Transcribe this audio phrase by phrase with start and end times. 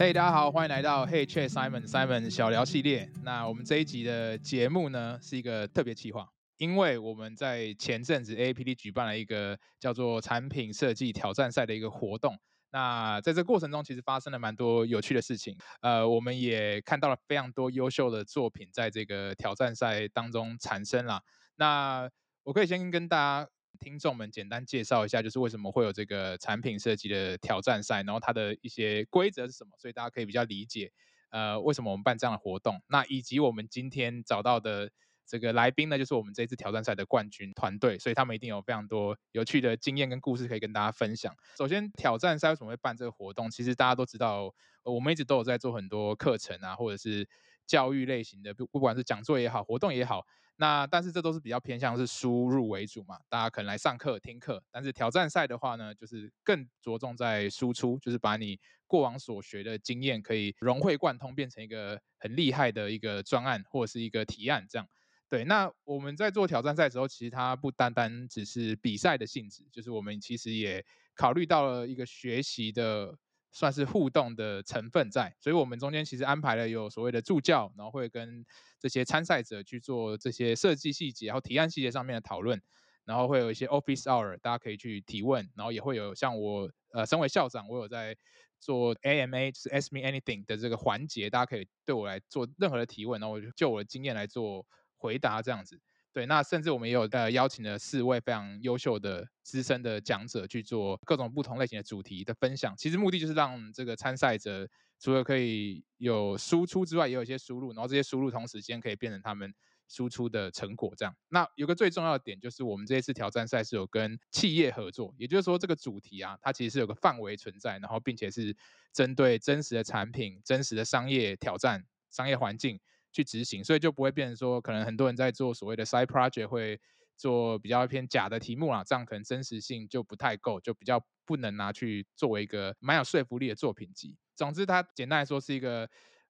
[0.00, 3.12] 嘿，大家好，欢迎来到 Hey Chat Simon Simon 小聊系列。
[3.22, 6.26] 那我们这一集的节目呢，是一个特别企划，
[6.56, 12.34] 因为我们在前阵子 A P D 举办了一个叫做产品设计挑战赛的一个活动。
[12.70, 15.54] 那在这过程中，其实发生了蛮多有趣的事情。
[15.82, 21.20] 呃，我们也看到了非常多优秀的作品在这个挑战赛当中产生了。
[21.56, 22.08] 那
[22.44, 23.46] 我可以先跟大家
[23.80, 30.92] 听众们简单介绍一下，就是为什么会有这个产品设计的挑战赛，然后它的一些规则是什么，所以大家可以比较理解，
[31.30, 32.80] 呃，为什么我们办这样的活动。
[32.86, 34.92] 那以及我们今天找到的。
[35.26, 41.32] 这个来宾呢，就是我们这次挑战赛的冠军团队，所以他们一定有非常多有趣的经验跟故事可以跟大家分享。
[41.56, 43.48] 首先，挑战赛为什么会办这个活动？
[43.48, 44.52] 其实大家都知道，
[44.82, 47.28] 我们一直都有在做很多课程啊，或者是
[47.64, 50.26] 教育类型的，不不管是讲座也好，活动也好。
[50.60, 54.62] 那但是这都是比较偏向是输入为主嘛，大家可能来上课听课。
[54.70, 64.86] 但是挑战赛的话呢，就是更着重在输出，就是把你过往所学的经验可以融会贯通，变成一个很厉害的一个专案或者是一个提案这样。
[65.30, 73.16] 对，那我们在做挑战赛的时候，其实它不单单只是比赛的性质，就是我们其实也考虑到了一个学习的，
[73.52, 78.44] 算是互动的成分在，所以我们中间其实安排了有所谓的助教，然后会跟
[78.78, 82.60] 这些参赛者去做这些设计细节，然后提案细节上面的讨论，
[83.04, 88.16] 然后会有一些 office hour，大家可以去提问，然后也会有像我，呃，身为校长，我有在
[88.58, 94.66] 做 AMA，就是 Ask Me Anything 的这个环节，大家可以对我来做任何的提问，然后我就就我的经验来做。
[95.02, 95.80] 回答这样子，
[96.12, 102.74] 对，那甚至我们也有呃邀请了四位非常优秀的资深的讲者去做各种不同类型的主题的分享。
[102.76, 109.54] 其实目的就是让这个参赛者除了可以有输出之外，也有一些输入，然后这些输入同时间可以变成他们
[109.86, 110.92] 输出的成果。
[110.96, 118.56] 这样，那有个最重要的点就是我们这一次挑战赛是有跟企业合作，也就是说这个主题啊，它其实是有个范围存在，然后并且是
[118.92, 122.80] 针对真实的产品、真实的商业挑战、商业环境。
[123.12, 126.80] 去执行，所以就不会变成说，可能很多人在做所谓的 side project 会
[127.16, 134.16] 做比较偏假的题目啊，这样可能真实性就不太够，就比较不能拿去作为一个蛮有说服力的作品集。
[134.34, 135.88] 总之，它简单来说是一个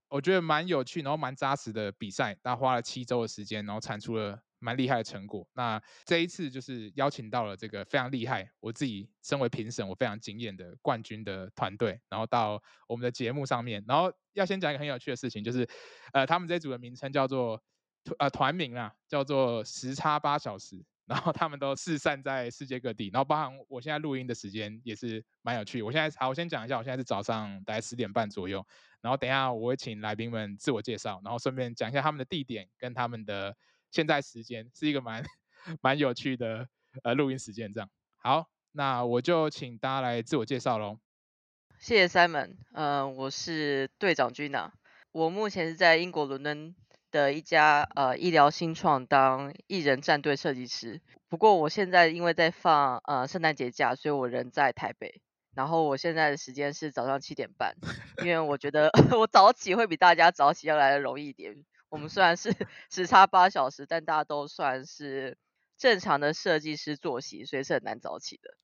[0.08, 2.36] 我觉得蛮有趣，然后蛮扎实的比赛。
[2.42, 4.42] 它花了七周的时间，然后产出了。
[4.60, 5.44] 蛮厉害的成果。
[5.54, 13.82] 那这一次就是邀请到了这个非常厉害，我自己身为评审，我非常惊艳的冠军的团队，然后到我们的节目上面。
[13.88, 15.68] 然后要先讲一个很有趣的事情，就是
[16.12, 17.60] 呃，他们这一组的名称叫做
[18.18, 20.84] 呃团名啊，叫做时差八小时。
[21.06, 23.10] 然后他们都四散在世界各地。
[23.12, 25.82] 然后包含我现在录音的时间也是蛮有趣。
[25.82, 28.64] 我现在好，我先讲一下，我现在是早上大概十点半左右。
[29.00, 33.56] 然后等一下我会请来宾们自我介绍，然后顺便讲一下他们的地点跟他们的。
[33.90, 35.24] 现在时间是一个蛮
[35.80, 36.68] 蛮有趣的
[37.02, 40.98] 呃录音时间，这样好，那我就请大家来自我介绍喽。
[41.78, 44.70] 谢谢 Simon，呃，我是队长 Gina，
[45.12, 46.74] 我目前是在英国伦敦
[47.10, 55.22] 的一家呃医疗新创当艺人战队设计师，不过我现在因为在放呃圣诞节假，所以我人在台北，
[55.54, 57.74] 然后我现在的时间是早上七点半，
[58.18, 61.64] 因为我觉得 我早起会比大家早起要来的容易一点。
[61.90, 62.50] 我们虽然是
[62.90, 65.36] 时差八小时，但大家都算是
[65.76, 68.56] 正常的设计师作息，所以是很难早起的。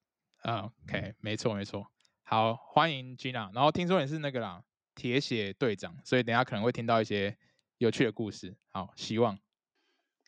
[0.44, 1.90] 嗯，OK，没错没错。
[2.22, 3.52] 好，欢迎 Gina。
[3.54, 4.62] 然后听说你是那个啦，
[4.94, 7.36] 铁血队长，所以等下可能会听到一些
[7.78, 8.56] 有趣的故事。
[8.70, 9.38] 好，希望。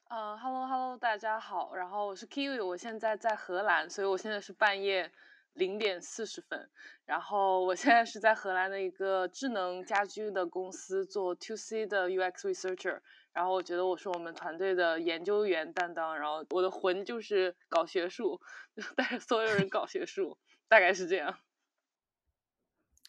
[0.08, 1.74] 呃，Hello Hello，大家好。
[1.74, 5.12] 然后我是 Kiwi，我现在在荷兰，所以我现在是半夜。
[5.58, 6.70] 零点四十分，
[7.04, 13.00] 然后我现在是在荷兰的一个智能家居的公司做 To C 的 UX researcher，
[13.32, 18.40] 然后我觉得我是我们团队的研究员担当，然后我的魂就是搞学术，
[18.96, 21.36] 带着所有人搞学术，大概是这样。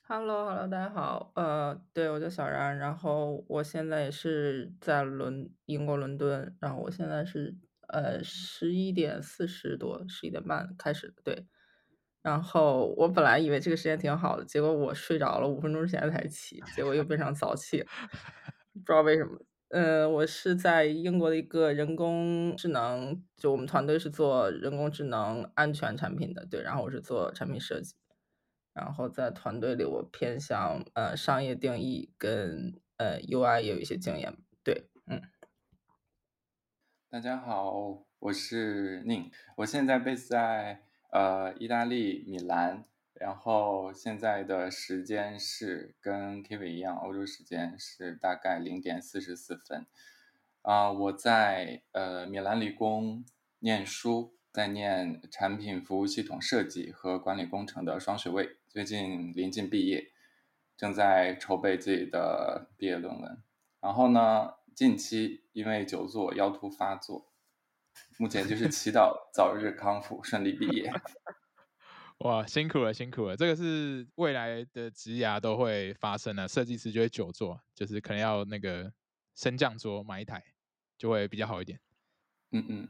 [0.08, 7.56] Hello Hello，大家好，呃，对，我叫小然，然后我现在也是在伦英国伦敦，然后我现在是
[7.90, 11.46] 呃十一点四十多，十一点半开始，对。
[12.29, 17.84] 然后我本来以为这个时间挺好的，结果我睡着了五分钟之前才起，结果又变成早起，
[18.72, 19.31] 不知道为什么。
[19.70, 27.96] 嗯、呃，我是在英国的一个人工智能，就我们团队是做人工智能安全产品的，对，然后我是做产品设计，
[28.73, 35.20] 然后在团队里我偏向呃商业定义跟呃 UI 也有一些经验，对，嗯。
[37.09, 40.84] 大家好，我是宁，我现在 base 在。
[41.11, 49.85] 呃，意大利米兰，然后现在的时间是跟 Kiwi 一样，欧洲时间是大概零点四十四分。
[50.61, 53.26] 啊、我在呃米兰理工
[53.59, 60.11] 念书，在念产品服务系统设计和管理工程的双学位，最近临近毕业。
[60.78, 63.44] 正在筹备自己的毕业论文。
[63.82, 67.28] 然后呢，近期因为久坐腰突发作，
[68.17, 70.91] 目前就是祈祷早日康复，顺利毕业。
[72.19, 73.37] 哇，辛苦了，辛苦了！
[73.37, 78.91] 这个是未来的职涯都会发生的，设计师就会久坐，就是可能要那个
[79.35, 80.43] 升降桌买一台，
[80.97, 81.79] 就会比较好一点。
[82.51, 82.90] 嗯嗯。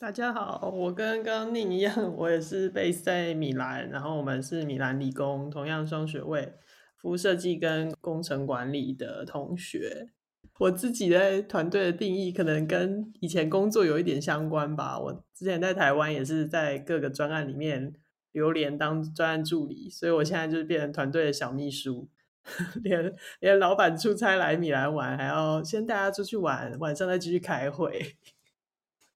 [0.00, 6.54] 大家好，我跟刚刚宁一样，我也是 base 在米兰，然后我们是米兰理工，同样双学位，
[6.96, 10.10] 服务设计跟工程管理的同学。
[10.58, 14.98] 我自己在团队的定义可能跟以前工作有一点相关吧。
[14.98, 17.94] 我之前在台湾也是在各个专案里面
[18.32, 22.08] 流连当专案助理，所以我现在就是变成团队的小秘书，
[22.82, 28.16] 连连老板出差来米兰玩，还要先带他出去玩，晚上再继续开会。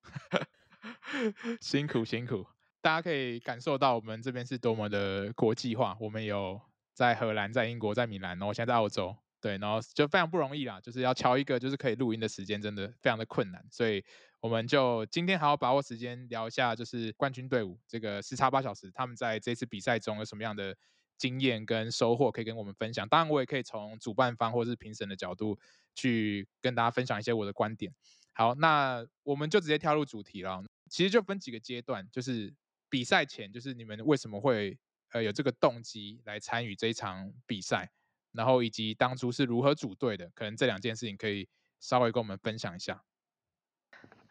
[1.61, 2.47] 辛苦辛苦，
[2.81, 5.97] 大家可以感受到我们这边是多么的国际化。
[6.01, 6.61] 我们有
[6.95, 9.17] 在荷兰、在英国、在米兰，然后现在在澳洲。
[9.43, 13.61] 对，然后就非常不容易啦，就是要敲一个就是可以录音的时间，真的非常的困难。
[13.73, 14.03] 所以
[14.39, 20.77] 我们就今天好好把握时间聊一下，就是冠军队伍这个时差八小时，他们在这次比赛中有什么样的
[21.19, 23.09] 经验跟收获可以跟我们分享。
[23.09, 25.59] 当然，我也可以从主办方或是评审的角度
[25.97, 27.93] 去跟大家分享一些我的观点。
[28.35, 30.63] 好，那我们就直接跳入主题了。
[30.89, 32.55] 其实就分几个阶段，就是
[32.89, 34.79] 比赛前，就是你们为什么会
[35.11, 37.91] 呃有这个动机来参与这一场比赛？
[38.33, 41.49] 然后以及当初是如何组队的，可能这两件事情可以
[41.81, 43.03] 稍微跟我们分享一下。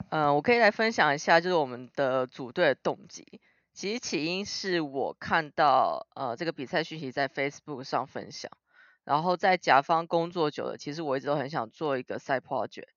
[0.09, 3.39] 嗯、我可以来分享一下，就是我们的组队的动机。
[3.73, 8.51] 其实起因是我看到呃这个比赛讯息在 Facebook 上分享，
[9.05, 12.89] 然后在甲方工作久了，其实我一直都很想做一个 side project，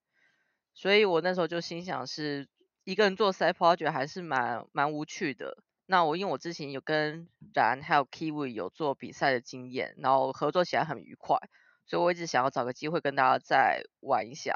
[0.72, 2.48] 所以我那时候就心想是
[2.82, 5.63] 一个人做 side project 还是蛮蛮无趣的。
[5.86, 11.38] 那我因为我之前有跟然还有 Kiwi 有做比赛的经验，然后合作起来很愉快，
[11.86, 14.54] 所以我一直想要找个机会跟大家再玩一下。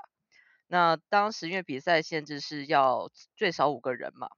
[0.67, 4.29] 那当时因为比赛限制是要最少五个人嘛，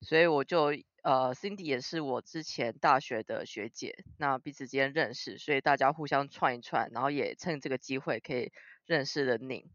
[0.00, 0.72] 所以我就
[1.02, 8.52] 呃 Cindy 也是我之前大学的学姐，那彼此之间认识，所以大家互相串一串，然后也趁这个机会可以
[8.84, 9.70] 认识了宁。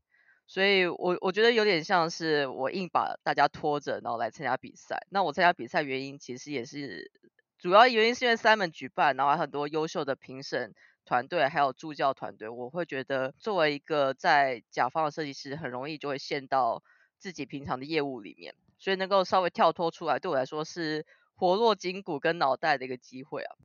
[0.51, 4.97] 所以我我觉得有点像是我硬把大家拖着，然后来参加比赛。
[5.09, 7.09] 那我参加比赛原因其实也是
[7.57, 10.75] 主要原因是因为 Simon 举办，然后很多优秀的评审
[11.05, 12.49] 团队还有助教团队。
[12.49, 16.83] 我会觉得作为一个在甲方的设计师，很容易就会陷到
[17.17, 23.55] 自己平常的业务里面，所以能够稍微跳脱出来，对我来说是活络筋骨跟脑袋的一个机会啊。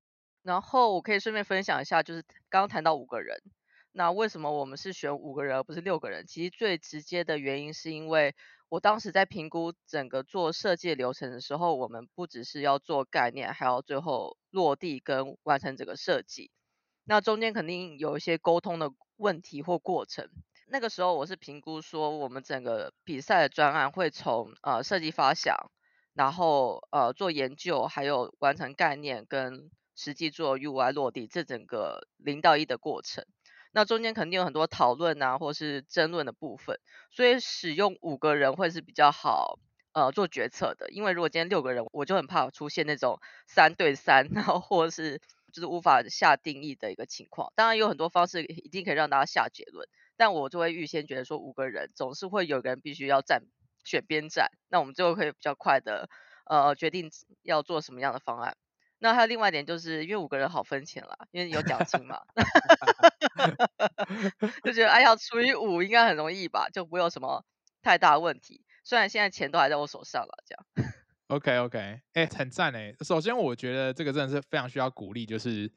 [0.45, 3.43] 然后我可以顺便分享一下，就是刚刚谈到五个人。
[3.99, 6.27] 那为什么我们是选五个人而不是六个人？
[6.27, 8.35] 其实最直接的原因是因为
[8.69, 16.51] 我当时在评估整个做设计流程的时候，我们不只是要做概念，还要最后落地跟完成整个设计。
[17.05, 20.29] 那中间肯定有一些沟通的问题或过程。
[20.67, 25.57] 那个时候我是评估说，我们整个比赛的专案会从呃设计发想，
[26.13, 33.25] 然后呃做研究，还有完成概念跟实际做 UI 落地这整个零到一的过程。
[33.77, 36.81] 那中间肯定有很多讨论啊，或是争论的部分，
[37.11, 39.59] 所以使用五个人会是比较好，
[39.93, 40.89] 呃，做决策的。
[40.89, 45.21] 因为如果今天六个人，我就很怕出现那种三对三， 然后或是
[45.53, 47.53] 就是无法下定义的一个情况。
[47.55, 53.43] 当然有很多方式一定可以让大家下结论，但我就会预先觉得说五个人总是会有个人必须要站
[53.85, 56.09] 选边站，那我们最后可以比较快的
[56.47, 57.11] 呃决定
[57.43, 58.57] 要做什么样的方案。
[58.99, 62.21] 那还有另外一点，就是因为五个人好分钱啦，因为有奖金嘛
[64.65, 67.45] 就觉得哎呀，除以五应该很容易吧，就不会有什么
[67.83, 68.65] 太大问题。
[68.85, 70.93] 虽然现在钱都还在我手上了，这样。
[71.29, 72.95] OK OK，哎、欸，很赞哎。
[73.01, 75.71] 首先，我觉得这个真的是非常需要鼓励，就是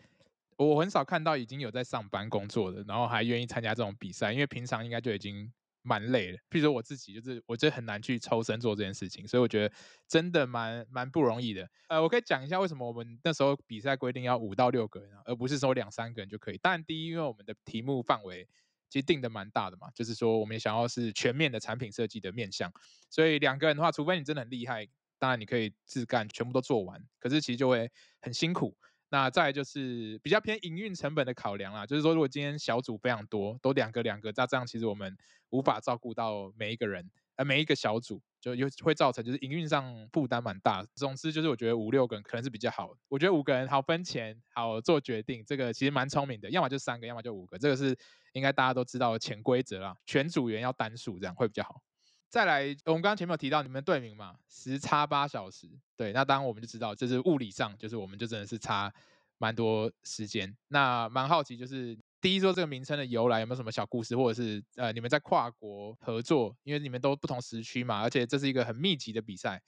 [0.58, 5.52] 我很少看到已经有在上班工作的，然后还愿意参加这种比赛，因为平常应该就已经。
[5.82, 9.74] 蛮累的，譬如说我自己，就是我觉得很难去抽身做这件事情，所以我觉得
[10.08, 11.70] 真的蛮蛮不容易的。
[11.88, 16.58] 呃，我可以讲一下为什么我们那时候比赛规定要五到六个人，而不是说两三个人就可以。
[16.58, 18.48] 当然，第一，因为我们的题目范围
[18.90, 22.72] 其实定的蛮大的嘛，就是说我们也想要是全面的产品设计的面向，
[23.10, 27.90] 所以两个人的话，除非你真的很厉害，当然你可以自干全部都做完，可是其实就会
[28.22, 28.76] 很辛苦。
[29.12, 35.18] 那再就是比较偏营运成本的考量啦，就是说如果今天小组非常多，都两个两个，那这样其实我们
[35.50, 40.86] 无法照顾到每一个人，呃，每一个小组就有会造成就是营运上负担蛮大。
[40.94, 47.98] 总之就是我觉得五六个人可能是比较好，我觉得五个人好分钱，好做决定，这个其实蛮聪明的，要么就三个，要么就五个，这个是
[48.34, 49.96] 应该大家都知道的潜规则啦。
[50.06, 51.82] 全组员要单数，这样会比较好。
[52.30, 55.68] 再来，我们刚刚前面有提到你们队名嘛，时差八小时。
[55.98, 58.94] 对，那当然我们就知道，就是物理上，就是我们就真的是差
[59.40, 60.56] 蛮多时间。
[60.68, 69.62] 那蛮好奇，就是第一说这个名称的由来有没有什么小故事，或者是呃你们在跨国合作，因为你们都不同时区嘛，而且这是一个很密集的比赛，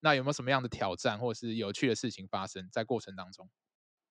[0.00, 3.46] 那有没有什么样的挑战或者是有趣的事情发生在过程当中？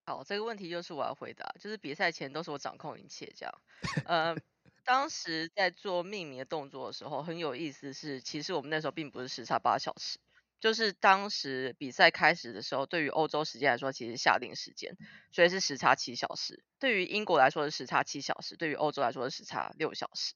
[0.06, 3.62] 好，这个问题就是我要回答，就是比赛前都是我掌控一切这样。
[4.06, 4.36] 呃，
[4.86, 10.20] 当时在做命名的动作的时候，很有意思是，其实我们那时候并不是时差八小时，
[10.60, 14.96] 就是当时比赛开始的时候，对于欧洲时间来说，其实下定时间，
[15.32, 20.34] 所以是时差七小时；对于英国来说是时差七小时，对于欧洲来说是时差六小时。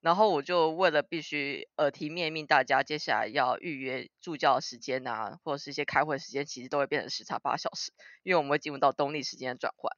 [0.00, 7.90] 然后我就为了必须耳提面命大家，接下来要预约助教时间啊，或者是一些开会时间，其实都会变成时差八小时，
[8.22, 9.90] 因为我们会进入到东历时间的转换。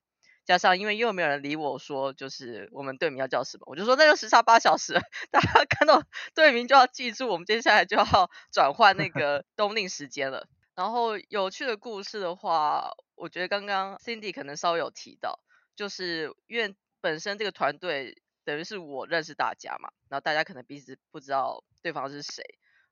[0.49, 4.95] 加上因为又没有人理我说，就是我们队名要叫什么，我就说那就时差八小时，
[5.31, 6.02] 大家看到
[6.35, 8.05] 队名就要记住，我们接下来就要
[8.50, 10.49] 转换那个 冬令时间了。
[10.75, 15.38] 然后有趣的故事的话，我觉得刚刚 Cindy 可能稍微有提到，
[15.76, 18.21] 就是因为本身这个团队。
[18.45, 22.43] 等于是我认识大家嘛，然后大家可能彼此不知道对方是谁，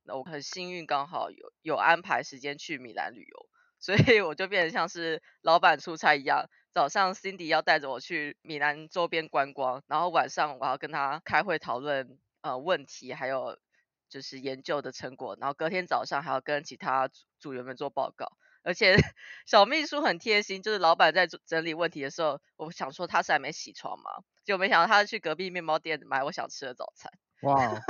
[0.02, 3.48] 那我很幸运刚好有有安排时间去米兰旅游，
[3.86, 13.60] 所以我就变得像是老板出差一样，早上 Cindy 要带着我去米兰周边观光，然后晚上我要跟他开会讨论呃问题，还有
[14.08, 18.32] 就是研究的成果，然后隔天早上还要跟其他组组员们做报告。
[18.64, 18.96] 而且
[19.46, 24.10] 小秘书很贴心，就是老板在整理问题的时候，我想说他是还没起床嘛，
[24.44, 27.12] 结果没想到他去隔壁面包店买我想吃的早餐。
[27.42, 27.80] 哇，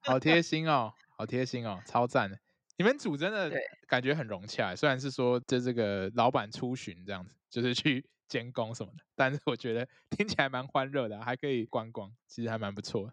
[0.00, 2.38] 好 贴心哦，好贴心哦，超赞的！
[2.80, 3.52] 你们组真的
[3.86, 13.12] 感觉很融洽，虽然是说这这个老板出巡这样子，就是去 监工什么的，但是我觉得 听起来蛮欢乐的，还可以观光，其实还蛮不错的。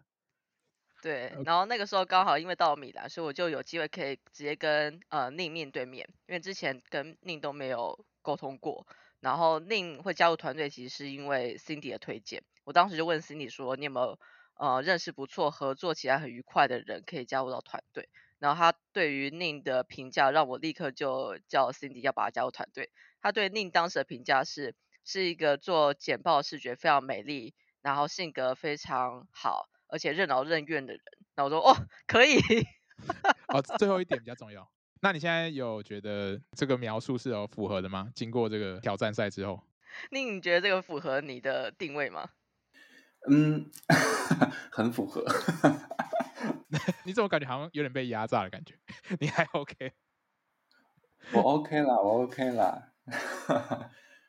[1.02, 8.86] 对，然后那个时候刚好因为到了米兰，所以我就有机会可以直接跟呃宁面对面，因为之前跟宁都没有沟通过。
[9.20, 12.42] 然后宁会加入团队，其实是因为 Cindy 的推荐。
[12.64, 14.18] 我当时就问 Cindy 说：“你有没有
[14.54, 22.90] 呃认识不错、合作起来很愉快的人可以加入到团队？”然后他对于宁的评价让我立刻就叫 Cindy 要把他加入团队。
[23.20, 29.68] 他对宁当时的评价是是一个做简报视觉非常美丽，然后性格非常好。
[29.90, 31.02] 而且任劳任怨的人，
[31.34, 31.74] 那我说哦，
[32.06, 32.36] 可以。
[33.48, 34.70] 哦，最后一点比较重要。
[35.00, 38.10] 那你现在有觉得这个描述是有符合的吗？
[38.14, 39.62] 经过这个挑战赛之后，
[40.10, 42.28] 宁你觉得这个符合你的定位吗？
[43.30, 43.70] 嗯，
[44.70, 45.24] 很符合。
[47.04, 48.74] 你怎么感觉好像有点被压榨的感觉？
[49.20, 49.92] 你还 OK？
[51.34, 52.92] 我 OK 啦，我 OK 啦。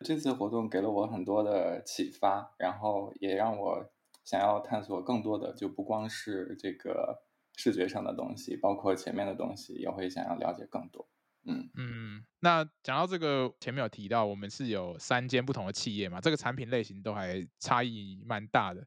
[0.05, 3.91] 这次活动给了我很多的启发，然后也让我。
[4.25, 7.23] 想要探索更多的，就不光是这个
[7.55, 11.09] 视觉上的东西，包括前面的东西，也会想要了解更多。
[11.45, 18.85] 嗯嗯，那讲到这个，前面有提到我们是有三间不同的企业嘛，这个产品类型都还差异蛮大的。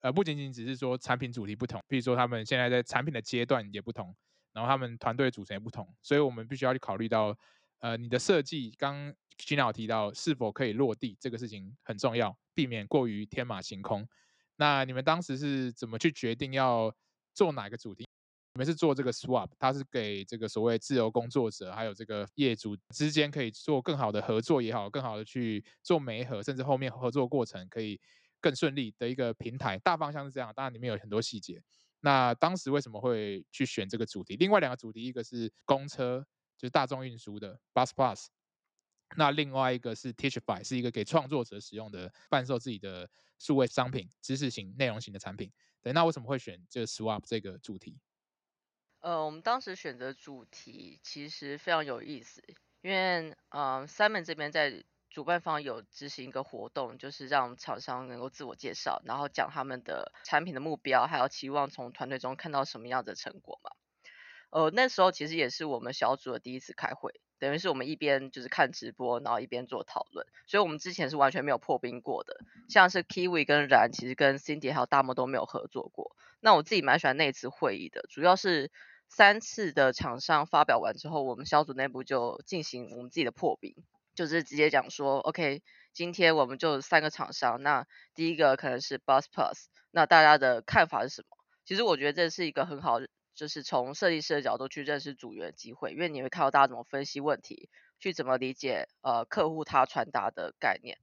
[0.00, 4.14] 呃，不仅仅只是说产品主题不同，比如说他们现在在产品的阶段也不同，
[4.52, 7.36] 然后他们团队组成也不同，所以我们必须要去考虑到，
[7.80, 14.06] 呃，你的设计刚 Gina 有提到是否可以落地，这个事情很重要，避免过于天马行空。
[14.56, 16.94] 那你们当时是怎么去决定要
[17.34, 18.04] 做哪个主题？
[18.54, 28.00] 你们是做这个 swap，它是给这个所谓自由工作者还有这个业主之间可以做更好的合作也好，更好的去做媒合，甚至后面合作过程可以
[28.40, 29.78] 更顺利的一个平台。
[29.78, 31.62] 大方向是这样，当然里面有很多细节。
[32.00, 34.36] 那当时为什么会去选这个主题？
[34.36, 36.24] 另外两个主题，一个是公车，
[36.56, 38.26] 就是大众运输的 Bus Plus。
[39.16, 45.50] 那另外一个是 Teachify，是一个给创作者使用的贩售自己的数位商品、知识型、内容型的产品。
[45.80, 47.98] 对，那为什么会选这 Swap 这个主题？
[49.00, 52.42] 呃，我们当时选择主题其实非常有意思，
[52.82, 54.84] 因为呃，Simon 这边在
[55.18, 63.72] 主办方有执行一个活动，就是让厂商能够自我介绍，然后讲他们的产品的目标，还有期望从团队中看到什么样的成果嘛。
[64.50, 67.20] 呃，那时候其实也是我们小组的第一次开会。
[67.40, 72.36] 等于是我们一边就是看直播，然后一边做讨论，所以我们之前是完全没有破冰过的。
[72.68, 76.14] 像是 Kiwi 跟然，其实跟 Cindy 还有大漠都没有合作过。
[76.38, 78.70] 那我自己蛮喜欢那次会议的，主要是
[79.08, 83.74] 三次的厂商发表完之后，我们小组内部就进行我们自己的破冰，
[84.18, 91.28] 就是直接讲说，OK，今天我们就三个厂商，那第一个可能是 Bus Plus，那大家的看法是什么？
[91.64, 92.98] 其实我觉得这是一个很好。
[93.36, 97.70] 就是从设计师的角度去认识组员机会，因为你会看到大家怎么分析问题，
[98.00, 100.98] 去怎么理解呃客户他传达的概念，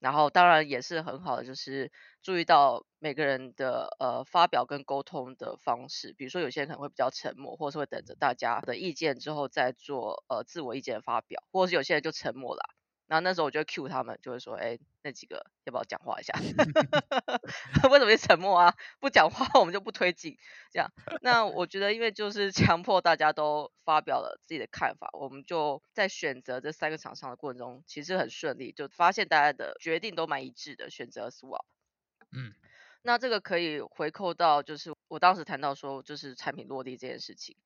[0.00, 1.90] 然后当然也是很好的，就是
[2.22, 12.77] 注意到每个人的呃发表跟沟通的方式，比如说有些人可能会比较沉默，或是会等着大家的意见之后再做呃自我意见的发表，或者是有些人就沉默啦。
[13.08, 16.32] 然后那时候我就会 cue 他们，就会说，哎，那几个要不要讲话一下？
[17.90, 18.74] 为什么沉默啊？
[19.00, 20.36] 不讲话我们就不推进。
[20.70, 31.64] 这样，那我觉得因为就是强迫大家都发表了自己的看法，我们就在选择这三个厂商的过程中，其实很顺利，就发现大家的决定都蛮一致的，选择 swap。
[32.30, 32.52] 嗯，
[33.00, 37.56] 那这个可以回扣到就是我当时谈到说，就是产品落地这件事情。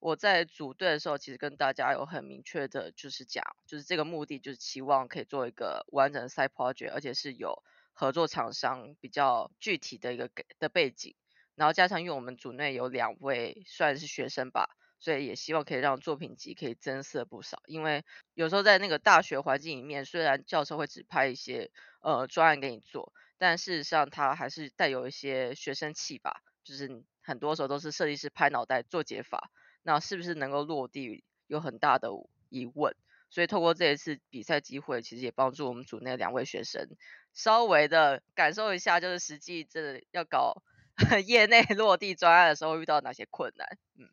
[0.00, 11.14] 我在组队的时候，其实跟大家有很明确的，就是讲，就是这个目的就是期望可以做一个完整的 side project，而且是有合作厂商比较具体的一个的背景，
[11.54, 17.60] 然后加上因为我们组内有两位算是学生吧，所以也希望可以让作品集可以增色不少。
[17.66, 18.02] 因为
[18.32, 29.50] 有时候在那个大学环境里面，虽然教授会指派一些呃专案给你做，但事实上它还是带有一些学生气吧，就是很多时候都是设计师拍脑袋做解法。
[29.82, 32.08] 那是不是能够落地有很大的
[32.48, 32.94] 疑问，
[33.30, 36.88] 所以透过这一次比赛机会，其实也帮助我们组内两位学生
[37.32, 40.62] 稍微的感受一下，就是实际真的要搞
[41.26, 43.78] 业内落地专案的时候遇到哪些困难。
[43.96, 44.08] 嗯，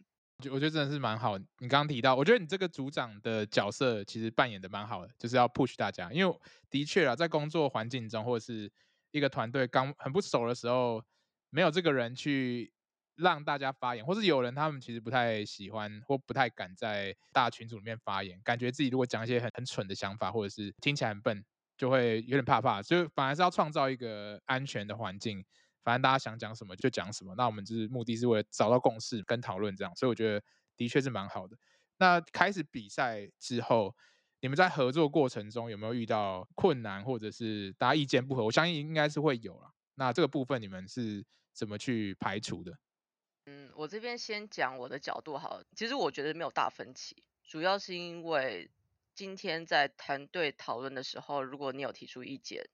[0.45, 1.37] 我我觉得真的是蛮好。
[1.37, 8.71] 你刚刚提到，我觉得你这个组长的角色其实扮演的蛮好的，就是要 push 大家，因为的确啊，在工作环境中或者是
[9.11, 11.03] 一个团队刚很不熟的时候，
[11.49, 12.71] 没有这个人去。
[13.17, 21.43] 让大家发言，或是有人他们其实不太喜欢或不太敢在大群组里面发言，感觉自己如果讲一些很很蠢的想法，或者是听起来很笨，
[21.75, 22.81] 就会有点怕怕。
[22.81, 25.43] 所以反而是要创造一个安全的环境，
[25.83, 27.33] 反正大家想讲什么就讲什么。
[27.35, 30.43] 那我们就是目的是为了找到共识跟讨论这样，所以我觉得
[30.75, 31.57] 的确是蛮好的。
[31.97, 33.95] 那开始比赛之后，
[34.41, 38.45] 你们在合作过程中有没有遇到困难，或者是大家意见不合？
[38.45, 39.71] 我相信应该是会有啦。
[39.95, 42.77] 那这个部分你们是怎么去排除的？
[43.49, 45.65] 嗯，我这边先讲我的角度好了。
[45.73, 48.69] 其实我觉得没有大分歧，主要是因为
[49.15, 52.67] 今天在团队讨论的时候，如果你有提出意见，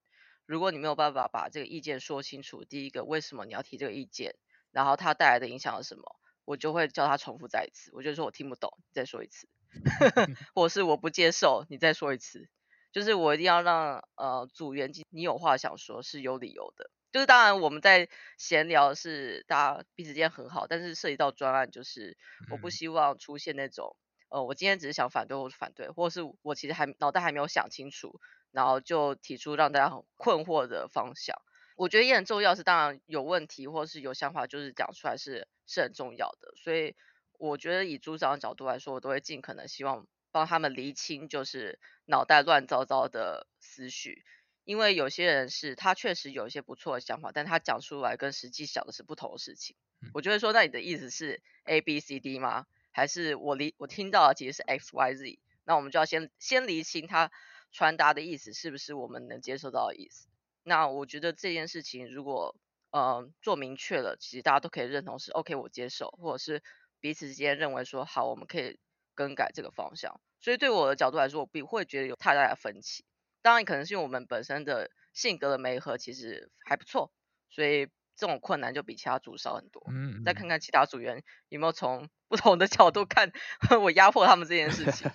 [0.48, 4.34] 如果你没有办法把这个意见说清楚，第一个为什么你要提这个意见，
[4.72, 7.92] 然后它带来的影响是什么，我就会叫他重复再一次。
[7.94, 9.48] 我就说我听不懂，你再说一次，
[10.56, 12.50] 或是我不接受，你再说一次。
[12.92, 16.90] 就是我一定要让呃组员你有话想说是有理由的。
[17.14, 22.18] 就是当然我们在闲聊是大家彼此间很好，但是涉及到专案，就是
[22.50, 23.96] 我不希望出现那种，
[24.30, 28.20] 呃，我今天只是想反对或是反对，或是我其实还脑袋还没有想清楚，
[28.52, 31.36] 然后就提出让大家很困惑的方向。
[31.76, 36.54] 我觉得也很重要，是当然有问题或是有想法，就是讲出来是是很重要的。
[36.58, 36.96] 所以
[37.38, 44.24] 我觉得以组长的角度来说，我都会尽可能希望帮他们厘清，就是脑袋乱糟糟的思绪。
[44.66, 49.76] 因为有些人是他确实有一些不错的想法，但他讲出来跟实际想的是不同的事情。
[50.14, 52.66] 我就会说，那你的意思是 A B C D 吗？
[52.92, 55.40] 还是我理我听到的其实是 X Y Z？
[55.66, 57.32] 那我们就要先先厘清他
[57.72, 60.28] 传达的意思是不是我们能接受到的意思。
[60.64, 62.56] 那我觉得这件事情如果
[62.92, 66.62] 呃做明确了，其实大家都可以认同是 OK，我接受，或者是
[67.00, 68.80] 彼此之间认为说好，我们可以
[69.16, 70.22] 更改这个方向。
[70.40, 73.04] 所以对我的角度来说，我不会觉得有太大的分歧。
[73.44, 77.12] 当然，可能是因为我们本身的性格的媒合其实还不错，
[77.50, 79.84] 所以这种困难就比其他组少很多。
[79.90, 83.32] 嗯，嗯，再看看其他组员有没有从 不同的角度看
[83.84, 85.12] 我压迫他们这件事情。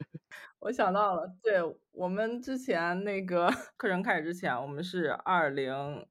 [0.58, 1.60] 我想到了，对，
[1.92, 6.06] 我们之前那个课程开始之前，我们是二零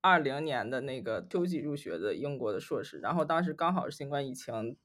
[0.00, 4.76] 二零年的那个秋季入学的英国的硕士，然后当时刚好是新冠疫情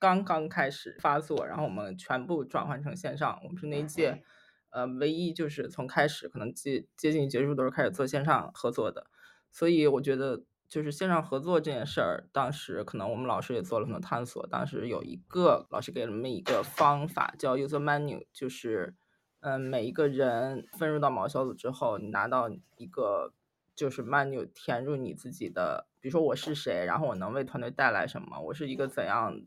[0.00, 4.22] 刚刚开始发作，然后我们全部转换成线上，我们是那一届。
[4.70, 9.06] 呃，唯一就是从开始可能接接近结束都是开始做线上合作的，
[9.50, 14.46] 所以我觉得就是线上合作这件事儿，当时可能我们老师也做了很多探索。
[14.46, 18.94] 当时有一个老师给了我们一个方法叫 user menu，就是
[19.40, 23.32] 嗯、每一个人分入到某个小组之后，你拿到一个
[23.74, 29.40] 就是 menu，填入你自己的，比如说我是谁，然后我能为团队带来什么，我是一个怎样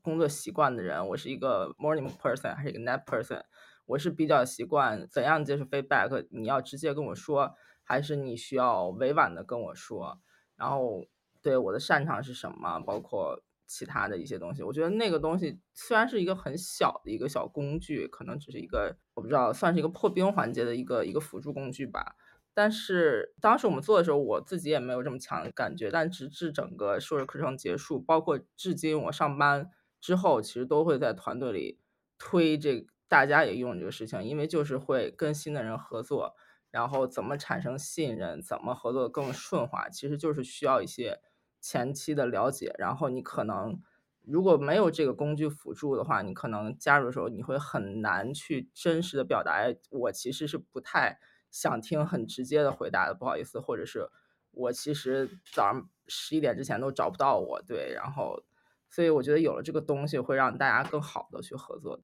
[0.00, 3.42] 工作习惯的人，我是一个 morning person 还是一个 night person。
[3.86, 10.20] 我是比较习惯怎样接受 feedback，你要直接跟我说，还是你需要委婉的跟我说？
[10.56, 11.04] 然后
[11.42, 14.62] 对我的擅长是什么，包括其他的一些东西。
[14.62, 22.14] 我觉得那个东西虽然是一个很小的一个小工具，可能只是一个我不知道算是一个破冰环节的一个一个辅助工具吧。
[22.54, 25.90] 但是当时我们做的时候，我自己也没有这么强的感觉。
[25.90, 31.80] 但直至整个硕士课程结束，包括至今我上班之后，其实都会在团队里
[32.16, 32.86] 推这。
[33.12, 36.34] 大家也用这个事情，因为就是会跟新的人合作，
[36.70, 41.20] 然后怎么产生信任，怎么合作更顺滑，其实就是需要一些
[41.60, 42.74] 前期的了解。
[42.78, 43.78] 然后你可能
[44.22, 49.60] 如果没有这个工具辅助的话，你可能加入的时候你会很难去真实的表达。
[49.90, 51.18] 我其实是不太
[51.50, 54.08] 想听很直接的回答的，不好意思，或者是
[54.52, 58.42] 我其实早上十一点之前都找不到我，对，然后，
[58.88, 62.00] 所以我觉得有了这个东西会让大家更好的去合作。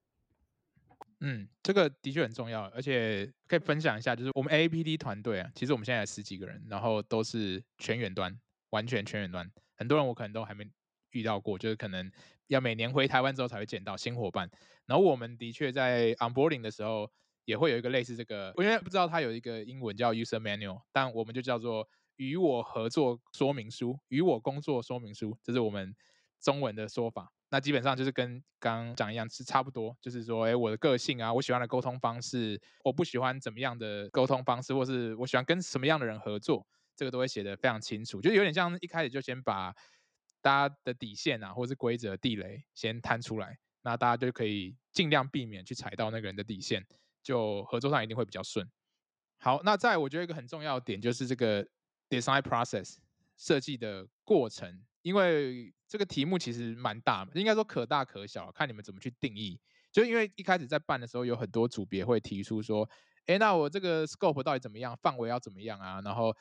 [1.21, 10.65] 嗯，这个的确很重要，而且可以分享一下，就是我们 A P D 团队啊，其实我们现在有十几个人，然后都是全远端，完全全远端，很多人我可能都还没。
[11.13, 12.13] 遇到过，就是可能
[12.49, 14.51] 要每年回台湾之后才会见到新伙伴。
[14.85, 17.11] 然后我们的确在 onboarding 的时候
[17.47, 25.97] 也会有一个类似这个，我因为不知道它有一个英文叫 user manual，但我们就叫做与我合作说明书、与我工作说明书，这是我们
[26.43, 27.33] 中文的说法。
[27.51, 39.75] 那基本上就是跟刚讲一样，是差不多，就是说，哎，我的个性啊，我喜欢的沟通方式，我不喜欢怎么样的沟通方式，或是我喜欢跟什么样的人合作，这个都会写得非常清楚，就有点像一开始就先把。
[40.41, 46.87] 大家的底线啊，或是规则地雷先摊出来，那大家就可以尽量避免去踩到那个人的底线，
[47.25, 48.65] 就合作上一定会比较顺。
[49.39, 51.67] 好，那再我觉得一个很重要的点就是这个
[52.09, 52.99] design process
[53.37, 59.59] 设计的过程，因为这个题目其实蛮大，应该说可大可小，看你们怎么去定义。
[59.91, 62.87] 就因为一开始在办的时候，有很多组别会提出说，
[63.25, 66.01] 诶，那我这个 scope 到底怎么样，范围要怎么样啊？
[66.05, 66.37] 然后。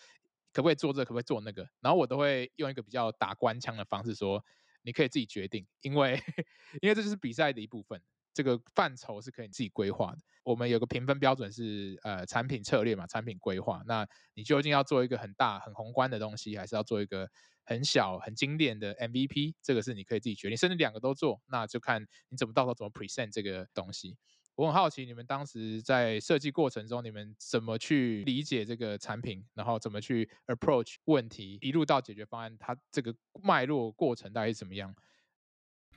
[0.53, 1.03] 可不可以做这？
[1.03, 1.69] 可不可以做那个？
[1.81, 4.43] 然后我都会用一个比较打官腔的方式说
[4.81, 6.15] ：“你可以自己决定，因为
[6.81, 8.01] 因为这就是比赛的一部分，
[8.37, 10.19] 这个范畴是可以自己规划的。
[10.43, 13.81] 我们有个评分标准是呃产品策略嘛，产品规划。
[13.87, 17.27] 那你究竟要做一个很大很宏观的东西，还是要做一个
[17.63, 19.55] 很小很精炼的 MVP？
[19.63, 24.15] 这个是你可以自己决定，甚至两个都做，那就看你怎么到时候怎么 present 这个东西。”
[24.53, 34.95] 我很好奇，你们当时在设计过程中，你们怎么去理解这个产品，然后怎么去 approach 问题，一路到解决方案，它这个脉络过程大概是怎么样？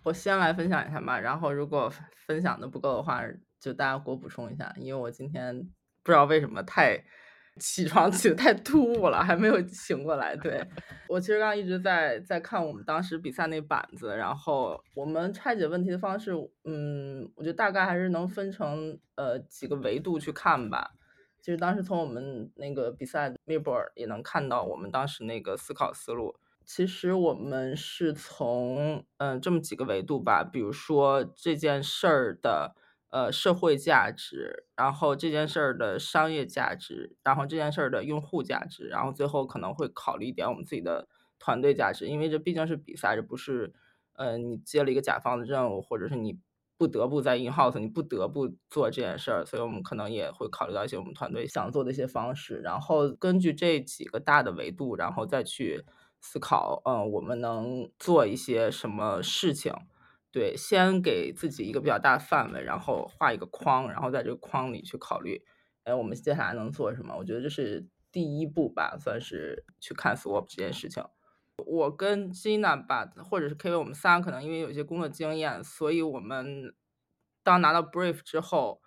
[0.02, 1.92] 我先来分享一下吧，然后如果
[2.26, 3.22] 分享的不够的话，
[3.58, 5.60] 就大家给我补充一下，因为我今天
[6.02, 7.04] 不知道为什么太。
[7.58, 10.34] 起床起的太突兀了，还没有醒过来。
[10.36, 10.64] 对，
[11.08, 16.32] 我其实刚刚一直在在看我们当时比赛那板子，然后我们拆解问题的方式，
[16.64, 20.92] 嗯，我觉得大概还是能分成呃几个维度去看吧。
[21.42, 26.34] 就是当时从我们那个比赛 Millboard 也能看到我们当时那个思考思路。
[26.66, 32.74] 其实我们是从嗯、这么几个维度吧，比如说这件事儿的。
[33.12, 43.72] 呃，社会价值，然后这件事儿的商业价值，然后这件事儿的用户价值，然后最后可能会考虑一点我们自己的团队价值，因为这毕竟是比赛，这不是，
[44.12, 46.38] 呃，你接了一个甲方的任务，或者是你
[46.78, 55.84] 不得不在 in house，你不得不做这件事儿，所以我们可能也会考虑到一些我们团队想做的一些方式，然后根据这几个大的维度，然后再去
[56.20, 59.72] 思考，嗯、我们能做一些什么事情。
[60.32, 65.42] 对，先给自己一个比较大的范围，然后画一个框，然后在这个框里去考虑，
[65.82, 67.16] 哎，我们接下来能做什么？
[67.16, 71.02] 我觉得这是第一步吧，算是去看 swap 这件事情。
[71.66, 76.74] 我跟 Gina 吧，或者是 K V，我们仨可能因为有些工作经验，所以我们
[77.42, 78.80] 当拿到 brief 之后，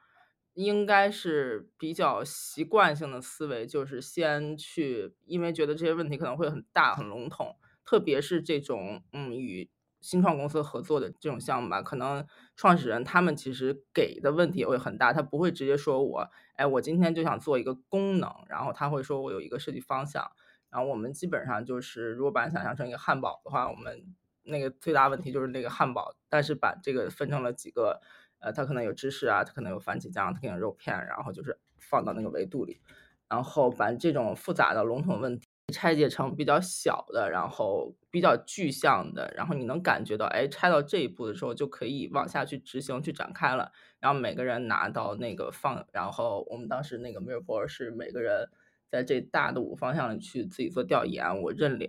[0.54, 9.70] 应该是比较习惯性的思维，就是先去，因为觉得这些问题可能会很大很笼统，特别是这种嗯与。
[10.04, 20.30] 新创公司合作的这种项目吧，可能创始人他们其实给的问题也会很大，他不会直接说我，哎，我今天就想做一个功能，然后他会说我有一个设计方向，
[20.70, 24.14] 然后我们基本上就是，如果把它想象成一个汉堡的话，我们
[24.44, 28.02] 那个最大问题就是那个汉堡，但是把这个分成了几个，
[28.44, 32.80] 呃，它可能有芝士啊，它可能有番茄酱，它可能有肉片，然后就是放到那个维度里，
[33.30, 35.48] 然后把这种复杂的笼统问题。
[35.74, 43.72] 拆解成比较小的，然后比较具象的，然后你能感觉到，哎，拆到这一步的时候就可以往下去执行、去展开了。
[44.00, 48.50] 然后每个人拿到那个放，然后我们当时那个 Millboard 是每个人
[48.90, 51.88] 在这大的五方向里去自己做调研，我认领。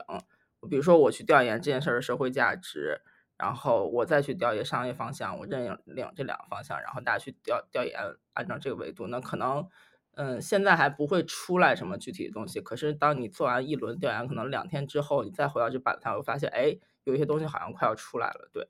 [0.71, 3.01] 比如说我去调研这件事儿的社会价值，
[3.37, 7.99] 然后我再去调研商业方向，我认领这两个方向，然后大家去调调研，
[8.33, 9.69] 按照这个维度，那可能。
[10.17, 12.61] 嗯，现在还不会出来什么具体的东西。
[12.61, 18.49] 可是当你做完一轮调研，可能两天之后，你再回到这板上，会发现，哎，有一些东西好像快要出来了。
[18.53, 18.69] 对，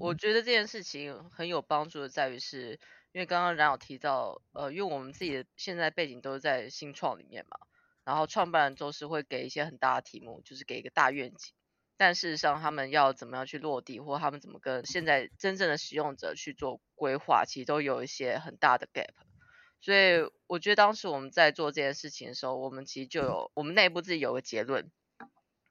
[0.00, 2.72] 我觉得这件事情很有帮助的，在于是
[3.12, 7.56] 因为刚刚冉有提到，呃，因为我们自己的现在背景都是在新创里面嘛，
[8.02, 11.54] 然后创办人都是会给一些很大的题目，就是给一个大愿景，
[11.98, 19.10] 但事实上他们要怎么样去落地，或他们怎么跟现在真正的使用者去做规划，其实都有一些很大的 gap。
[19.80, 24.90] 所以我觉得当时我们在做这件事情的时候，我们其实就有我们内部自己有个结论，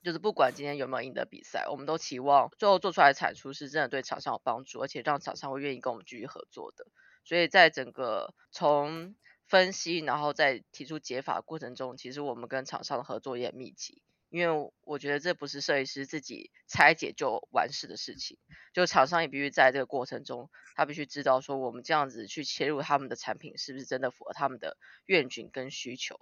[0.04, 6.86] 就是不管今天有没有赢得比赛，我们都期望最后做出来的产出是真的对厂商有帮助，而且让厂商会愿意跟我们继续合作的。
[7.24, 9.16] 所以在整个从
[9.48, 14.02] 分析，然后再提出解法过程中，其实我们跟厂商的合作也很密集。
[14.30, 18.38] 因为我觉得这不是设计师自己拆解就完事的事情，
[18.74, 26.20] 就厂商也必须在这个过程中，他必须知道说我们这样子去切入他们的产品是不是真的符合他们的愿景跟需求。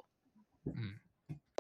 [0.66, 1.00] 嗯。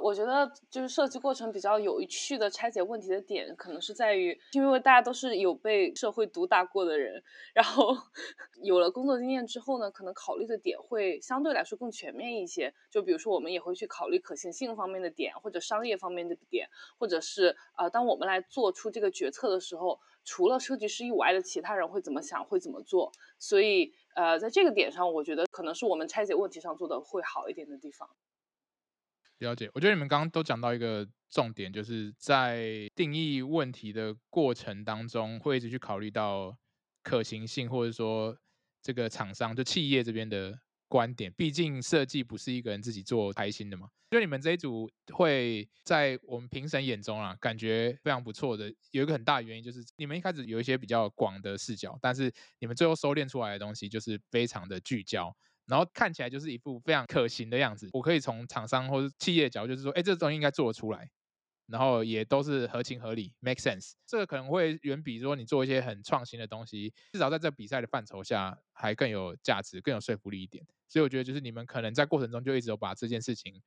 [0.05, 7.23] 我觉得就是设计过程比较有趣的拆解问题的点，可能是在于，因为大家都是有被社会毒打过的人，
[7.55, 7.97] 然后
[8.61, 12.71] 有了工作经验之后呢，可能考虑的点会相对来说更全面一些。
[12.91, 16.67] 就比如说，我们也会去考虑可行性方面的点，或者商业方面的点，
[16.99, 23.11] 或者是呃，当我们来做出这个决策的时候，除了设计师以外的其他人会怎么想，会怎么做。
[23.39, 28.07] 所以呃，在这个点上，我觉得可能是我们拆解问题上做的会好一点的地方。
[29.39, 36.57] 了解，我觉得你们刚刚都讲到一个重点，就是在定义问题的过程当中，会一直去考虑到
[37.03, 38.37] 可行性，或者说
[38.81, 41.33] 这个厂商就企业这边的观点。
[41.33, 43.89] 毕竟设计不是一个人自己做开心的嘛。
[44.09, 55.35] 就你们这一组会在我们评审眼中啊，感觉非常不错的，有一个很大原因就是你们一开始有一些比较广的视角，但是你们最后收敛出来的东西就是非常的聚焦。
[55.67, 61.09] 然后看起来就是一副非常可行的样子，我可以从厂商或者企业角度，就是说，哎，这东西应该做得出来，
[61.67, 63.93] 然后也都是合情合理，make sense。
[64.05, 70.63] 这个可能会远比说你做一些很创新的东西，至少在这比赛的范畴下还更有价值、更有说服力一点。
[70.87, 73.59] 所以我觉得，就是你们可能在过程中就一直有把这件事情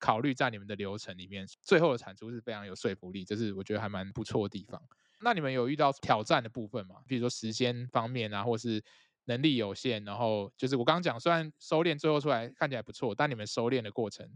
[0.00, 4.82] 考虑在你们的流程里面，最后的产出是非常有说服力，这是我觉得还蛮不错的地方。
[5.20, 6.96] 那你们有遇到挑战的部分吗？
[7.06, 8.82] 比如说时间方面啊，或是？
[9.24, 14.28] 能力有限，然后就是我刚刚讲，虽然收敛最后出来看起来不错，但你们收敛的过程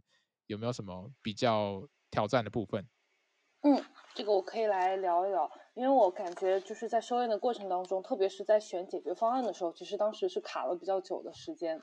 [0.46, 2.88] 有没有什么比较挑战的部分？
[3.62, 11.83] 嗯，这个我可以来聊一聊，因为我感觉就是在收敛的过程当中，特别是在选解决方案的时候，其实当时是卡了比较久的时间。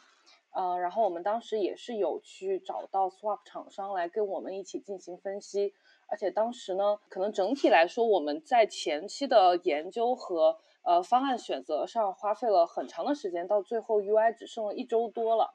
[0.51, 5.73] 呃，然后我们当时也是有去找到 swap 厂商来跟我们一起进行分析，
[6.07, 15.53] 而且当时呢，可能整体来说我们在前期的研究和呃，方案选择上花费了很长的时间，到最后 UI 只剩了一周多了。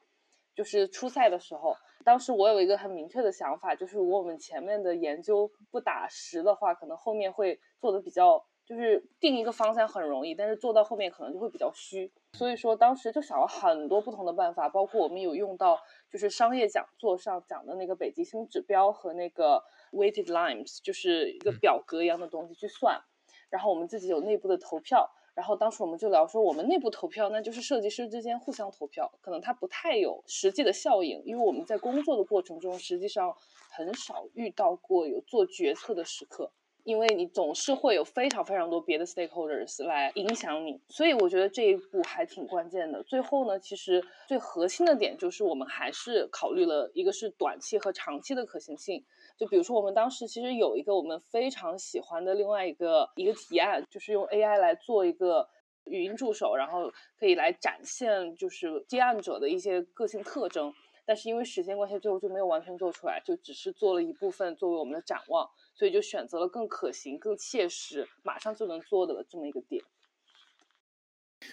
[0.53, 12.11] 就是初赛的时候，当时我有一个很明确的想法，就是如果我们前面的研究不打实的话，可能后面会做的比较，就是定一个方向很容易，但是做到后面可能就会比较虚。
[12.33, 15.79] 所以说当时就想了很多不同的办法，包括我们有用到
[16.11, 19.63] 就是商业讲座上讲的那个北极星指标和那个
[19.93, 23.01] weighted lines，就是一个表格一样的东西去算，
[23.49, 25.09] 然后我们自己有内部的投票。
[25.33, 33.35] 然后当时我们就聊说，我们内部投票那就是设计师之间互相投票，可能它不太有实际的效应，因为我们在工作的过程中，实际上
[33.69, 36.51] 很少遇到过有做决策的时刻。
[36.83, 43.03] 因为你总是会有非常非常多别的 stakeholders 来影响你，所以我觉得这一步还挺关键的。
[43.03, 49.05] 最后呢，其实最核心的点就是我们还是考虑了一个是短期和长期的可行性。
[49.37, 55.49] 就比如说我们当时其实有一个我们非常喜欢的另外一个一个提案，就是用 AI 来做一个
[55.85, 60.73] 语音助手，然后可以来展现就是接案者的一些个性特征。
[61.03, 65.49] 但是因为时间关系，最后就没有完全做出来，就只是做了一部分作为我们的展望。
[65.73, 69.83] 所以就选择了更可行、更切实、马上就能做的这么一个点。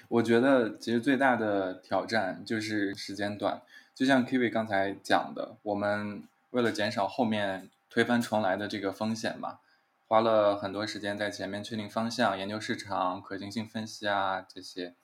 [0.09, 3.63] 我觉得其实最大的挑战就是时间短，
[3.95, 9.59] 就像 Kiwi 刚才讲的，我们为了减少后面推翻重来的这个风险嘛，
[10.07, 14.95] 花了很多时间在前面确定方向、研究市场、可行性分析啊这些，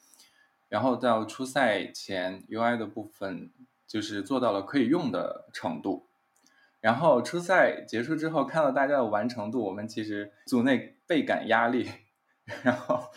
[0.69, 3.51] 然后到初赛前 UI 的部分
[3.87, 6.07] 就是做到了可以用的程度。
[6.81, 11.91] 然后初赛结束之后，看到大家的完成度，我们其实组内倍感压力。
[12.63, 13.11] 然后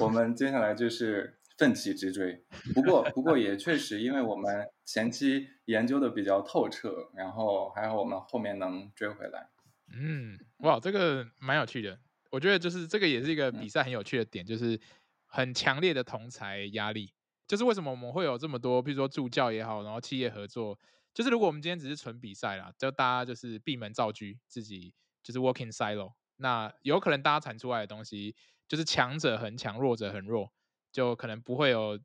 [0.00, 2.44] 我们接下来就是奋起直追。
[2.74, 9.48] 不过，不过也确实，因为我们前期研究的比较透彻，然后还好我们后面能追回来。
[9.94, 12.00] 嗯，哇，这个蛮有趣的。
[12.32, 14.80] 我觉得就是这个也是一个比赛很有趣的点，就是
[15.26, 17.14] 很强烈的同才压力。
[17.46, 20.76] 就是为什么我们会有这么多，比如说助教也好，然后企业合作。
[21.14, 28.34] 就是如果我们今天只是纯比赛啦，就大家就是闭门造车，自己就是 working silo，那有可能大家产出来的东西
[28.66, 30.50] 就是强者很强，弱者很弱，
[30.92, 31.98] 就可能不会有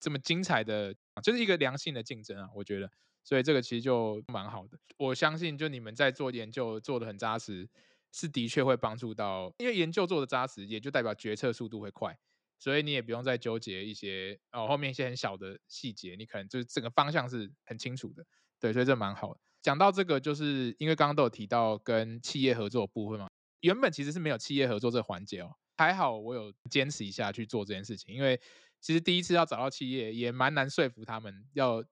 [0.00, 2.90] 这么精彩的，就是一个良性的竞争啊，我觉得，
[3.22, 4.78] 所以这个其实就蛮好的。
[4.98, 7.70] 我相信就你们在做研究做得很扎实，
[8.12, 12.18] 是的确会帮助到，因为研究做得扎实，也就代表决策速度会快，
[12.58, 18.26] 所以你也不用再纠结一些哦后面一些很小的细节，你可能就是整个方向是很清楚的。
[18.60, 19.40] 对，所以这蛮好的。
[19.62, 23.28] 讲到这个，就是因为刚刚都有提到跟企业合作部分嘛，
[23.60, 28.40] 原本其实是没有企业合作这个环节哦，还好我有坚持一下去做这件事情，因为
[28.80, 31.84] 其实第一次要找到企业也蛮难说服他们要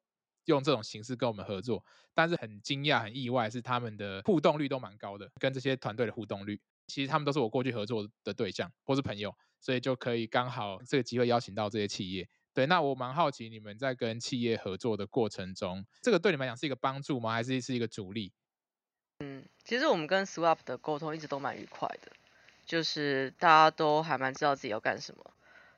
[0.46, 12.28] 用这种形式跟我们合作，但是很惊讶、很意外是他们的互动率都蛮高的，跟这些团队的互动率，其实他们都是我过去合作的对象或是朋友，所以就可以刚好这个机会邀请到这些企业。
[12.52, 17.32] 对，那我蛮好奇你们在跟企业合作的过程中，这个对你们来讲是一个帮助吗？
[17.32, 18.32] 还是是一个阻力？
[19.20, 22.10] 嗯，其实我们跟 Swap 的沟通一直都蛮愉快的，
[22.70, 25.34] 就是大家都还蛮知道自己要干什么。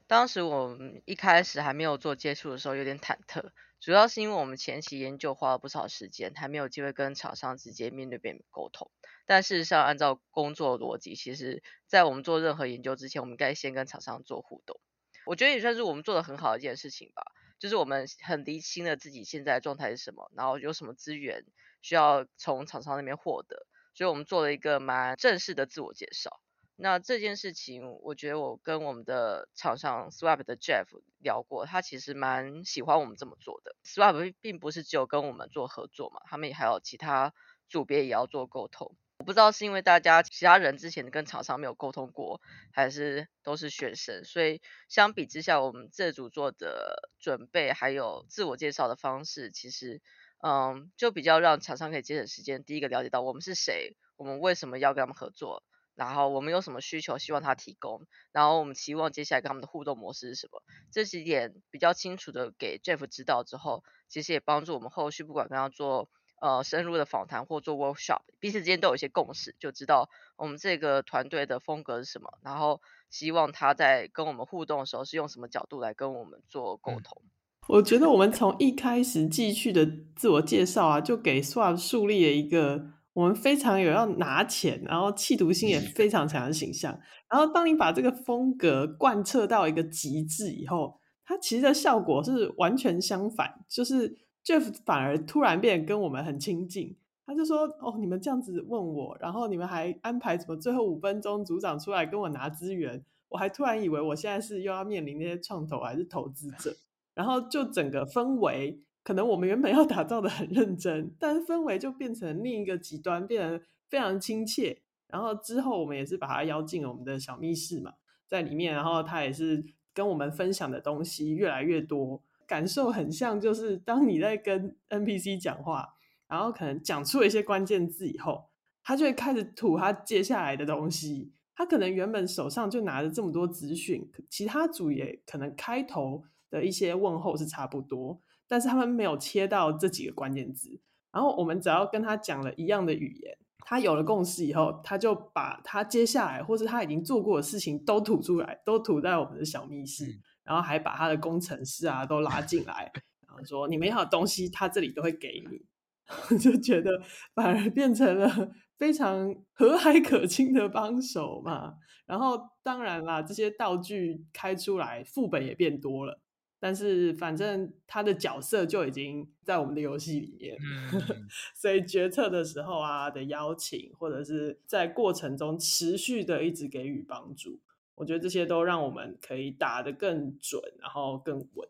[0.06, 3.50] 当时我们一开始还没有做接触的时候，有点忐忑，
[3.80, 8.90] 主要是因为我们前期研究花了不少时间，还没有机会跟厂商直接面对面沟通。
[9.24, 14.78] 但事实上，按照工作逻辑，其实在我们做任何研究之前，我们应该先跟厂商做互动。
[15.24, 17.22] 我觉得也算是我们做的很好的一件事情吧，
[17.58, 21.46] 就是我们很厘清了自己现在的状态是什么，然后有什么资源
[21.80, 26.42] 需要从厂商那边获得，所以我们做了一个蛮正式的自我介绍。
[26.82, 30.86] 那这件事情，我觉得我跟我们的厂商 Swap 的 Jeff
[31.20, 33.76] 聊过，他其实蛮喜欢我们这么做的。
[33.84, 37.32] Swap 并不是只有跟我们做合作嘛，他们也还有其他
[37.68, 38.96] 组别也要做沟通。
[39.18, 42.40] 我不知道是因为大家其他人之前跟厂商没有沟通过，
[42.72, 50.02] 还是都是学生，所以相比之下，我们这组做的准备还有自我介绍的方式，其实
[50.42, 52.64] 嗯，就比较让厂商可以节省时间。
[52.64, 55.62] 第一个了解到我们是谁，我们为什么要跟他们合作，
[55.94, 58.02] 然后我们有什么需求希望他提供，
[58.32, 66.08] 然后我们期望接下来跟他们的互动模式是什么，这几点比较清楚的给 Jeff 知道之后，其实也帮助我们后续不管跟他做。
[66.40, 77.22] 呃，深入的访谈或做 workshop，彼此之间都有一些共识，就知道我们这个团队的风格是什么，然后希望他在跟我们互动的时候是用什么角度来跟我们做沟通。
[77.68, 86.98] 我觉得我们从一开始继续的自我介绍啊，就给 Swap 树立了一个我们非常有要拿钱，然后企图心也非常强的形象。
[87.28, 94.18] 然后当你把这个风格贯彻到一个极致以后，它其实的效果是完全相反，就是。
[94.44, 106.74] Jeff 反而突然变得跟我们很亲近，他就说：“哦，你们这样子问我，然后你们还安排什么最后五分钟组长出来跟我拿资源，我还突然以为我现在是又要面临那些创投还是投资者，
[107.14, 114.82] 然后就整个氛围，可能我们原本要打造的很认真，但是氛围就变成另一个极端，变得非常亲切。
[115.08, 117.94] 然后之后我们也是把他邀进了我们的小密室嘛，
[118.26, 125.94] 在里面，然后他也是跟我们分享的东西越来越多。”感受很像，就是当你在跟 NPC 讲话，
[126.28, 128.50] 然后可能讲出了一些关键字以后，
[128.82, 131.32] 他就会开始吐他接下来的东西。
[131.54, 140.80] 他可能原本手上就拿着这么多资讯，其他组也可能开头的一些问候是差不多，但是他们没有切到这几个关键字。
[141.10, 150.04] 然后我们只要跟他讲了一样的语言，他有了共识以后，他就把他接下来或是他已经做过的事情都吐出来，都吐在我们的小密室。
[150.04, 152.90] 嗯然后还把他的工程师啊都拉进来，
[153.28, 156.36] 然后说你们要的东西，他这里都会给你。
[156.36, 157.00] 就觉得
[157.32, 161.74] 反而变成了非常和蔼可亲的帮手嘛。
[162.06, 166.20] 然后当然啦，这些道具开出来，副本也变多了。
[166.62, 170.56] 但是反正他的角色就已经在我们的游戏里面，
[171.56, 177.58] 所以决策的时候啊的邀请，或者是在过程中持续的一直给予帮助。
[177.96, 181.68] 我觉得这些都让我们可以打得更准，然后更稳。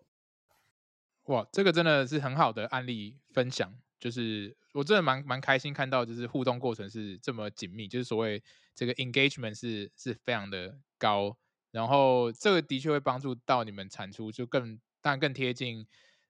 [1.24, 8.42] 哇，这个真的是很好的案例分享，就是我真的蛮蛮开心看到，就是互动过程是这么紧密，就是所谓
[8.74, 11.38] 这个 engagement 是是非常的高，
[11.72, 15.84] 然后这个的确会帮助到你们产出，就更当然更贴近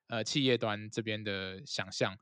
[0.06, 2.16] 呃企业端这边的想象。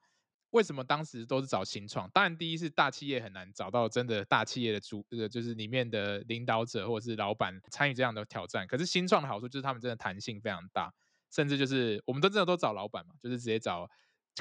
[0.50, 2.11] 为什么当时都是找新创？
[2.11, 8.66] 当然，第一是大企业很难找到真的大企业的主，这个就是里面的领导者或者是老板参与这样的挑战。
[8.66, 10.92] 可是新创的好处就是他们真的弹性非常大，
[11.30, 13.88] 甚至就是我们都真的都找老板嘛，就是直接找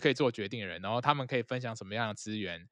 [0.02, 2.68] 可以做决定的人，然后他们可以分享什么样的资源，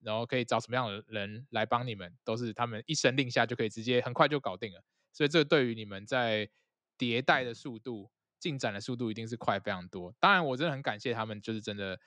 [0.00, 4.82] 然后可以找什么样的人来帮你们，都是他们一声令下就可以直接很快就搞定了。
[5.12, 6.48] 所以这对于你们在
[6.96, 10.14] 迭代的速度、进展的速度一定是快非常多。
[10.20, 11.98] 当然，我真的很感谢他们，就是真的。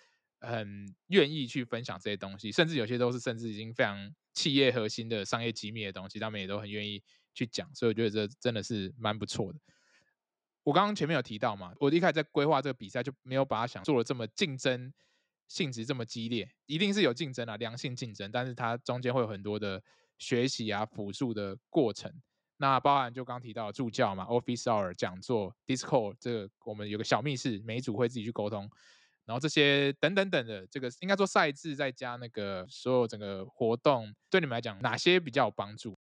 [0.43, 7.03] 很愿意去分享这些东西，甚至有些都是甚至已经非常企业核心的商业机密的东西，他们也都很愿意
[7.35, 9.59] 去讲，所以我觉得这真的是蛮不错的。
[10.63, 14.91] 我刚刚前面有提到嘛，我一开始在规划这个比赛就没有把它想做的这么竞争
[15.47, 19.83] 性质这么激烈，一定是有竞争啊，良性竞争，但是它中间会有很多的
[20.17, 22.11] 学习啊、辅助的过程。
[22.61, 28.69] 那包含就刚提到助教嘛，Office Hour 讲座，Discord 这个我们有个小密室，每一组会自己去沟通。
[29.25, 35.97] 然后这些等等等的这个应该说赛制再加那个所有整个活动，对你们来讲哪些比较有帮助？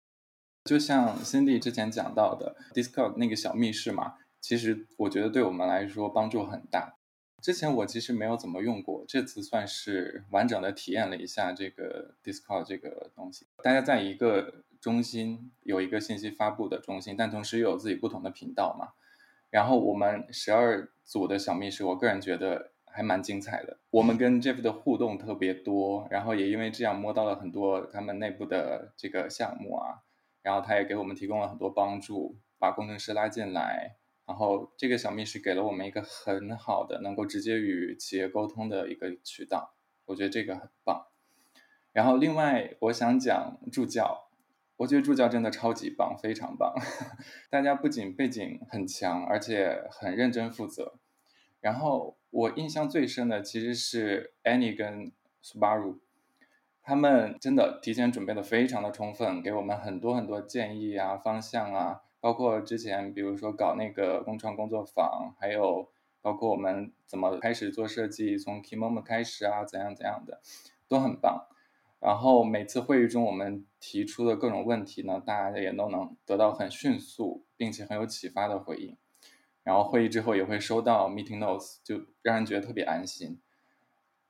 [0.63, 6.95] 就像 Cindy 之前讲到的 Discord 那个小密室嘛，其实我觉得对我们来说帮助很大。
[7.41, 13.45] 之前我其实没有怎么用过，这次算是完整的体验了一下这个 Discord 这个东西。
[13.61, 18.89] 大家在一个中心有一个信息发布的中心，但同时又有自己不同的频道嘛。
[19.49, 23.79] 然后我们十二组的小密室，我个人觉得还蛮精彩的。
[23.89, 30.03] 我们跟 Jeff 的互动特别多，然后也因为这样摸到了很多他们内部的这个项目啊。
[30.43, 33.95] 然后他也给我们提供了很多帮助，把工程师拉进来。
[34.27, 39.73] 然后这个小密室给了我们一个很好的能够直接与企业沟通的一个渠道，
[40.05, 41.07] 我觉得这个很棒。
[41.91, 44.24] 然后另外我想讲助教，
[44.77, 46.73] 我觉得助教真的超级棒，非常棒。
[47.49, 50.99] 大家不仅背景很强，而且很认真负责。
[51.61, 55.11] 然后我印象最深的其实是 Annie 跟
[55.41, 55.99] Subaru，
[56.83, 62.01] 他们真的提前准备的非常的充分，给我们很多很多建议啊、方向啊。
[62.19, 65.89] 包括之前，比如说搞那个共创工作坊，还有
[66.21, 70.41] 包括我们怎么开始做设计，从 key moment 开始啊，怎样怎样的，
[70.87, 71.47] 都很棒。
[72.05, 78.95] 然后每次会议中我们提出的各种问题呢，大家也都能得到很迅速并且很有启发的回应。
[79.63, 83.41] 然后会议之后也会收到 meeting notes，就让人觉得特别安心。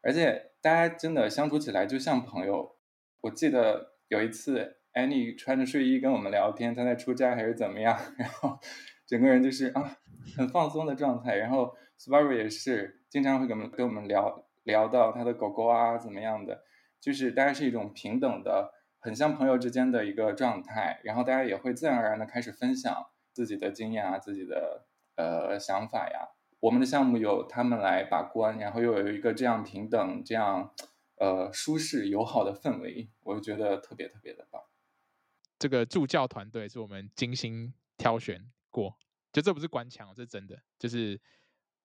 [0.01, 2.77] 而且大家真的相处起来就像朋友。
[3.21, 4.77] 我记得有一次。
[4.95, 7.99] Annie 穿着睡衣跟我们聊天，她在出差还是怎么样？
[8.17, 8.57] 然后
[9.05, 9.97] 整个人就是啊，
[10.37, 11.35] 很放松的状态。
[11.35, 16.63] 然后 Subaru 也是经常会跟我们跟我们聊聊到他的狗狗啊怎么样的，
[17.05, 20.99] 就是大家是一种平等的，很像朋友之间的一个状态。
[21.03, 26.29] 然后大家也会自然而然的开始分享自己的经验啊，自己的呃想法呀。
[26.61, 30.73] 我们的项目由他们来把关，然后又有一个这样平等、这样
[31.17, 34.59] 呃舒适友好的氛围，我就觉得特别特别的棒。
[35.59, 38.97] 这个助教团队是我们精心挑选过，
[39.31, 40.57] 就这不是官腔，这是真的。
[40.79, 41.21] 就是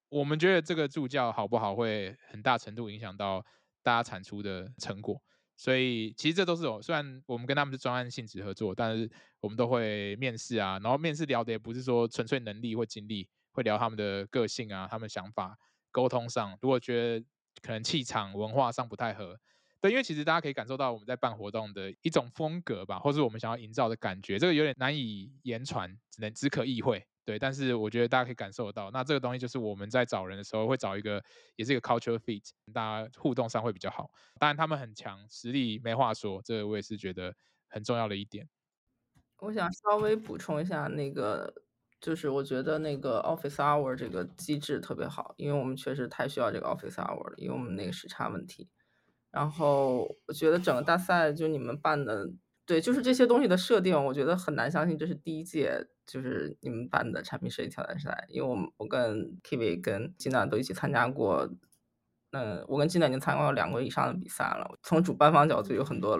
[0.09, 3.45] 我们觉得这个助教好不好，会很大程度影响到
[3.83, 5.23] 大家产出的成果。
[5.57, 9.11] 所以其实这都是有，虽然我们跟他们是专案性质合作，但是
[9.41, 10.79] 我们都会面试啊。
[10.83, 15.59] 然后面试聊的也不是说纯粹能力或经历，会聊他们的个性啊，他们想法，
[15.91, 17.27] 沟通上，如果觉得
[17.61, 19.39] 可能气场文化上不太合。
[19.83, 27.07] 对，因为其实大家可以感受到我们在办活动的一种风格吧，或是我们想要营造的感觉，这个有点难以言传，只能只可意会。
[27.31, 31.23] 对，但是我觉得大家可以感受得到，那这个东西就是我们在找人的时候会找一个，
[31.55, 34.11] 也是一个 culture fit，大家互动上会比较好。
[34.41, 37.33] 当然他们很强，实力没话说，这个我也是觉得
[37.69, 38.49] 很重要的一点。
[39.39, 41.55] 我想稍微补充一下，那个
[42.01, 48.69] 就是我觉得那个 office hour 这个机制特别好，因为我们确实太需要这个 office hour 了，因为我们那个时差问题。
[49.31, 52.29] 然后我觉得整个大赛就你们办的，
[52.67, 58.27] 对，就是这些东西的设定，我觉得很难相信这是第一届，就是你们办的产品设计挑战赛。
[58.29, 61.49] 因为我们我跟 Kiwi 跟金娜都一起参加过，
[62.33, 64.79] 嗯，我跟金娜已经参加过两个以上的比赛了。
[64.83, 66.19] 从主办方角度有很多，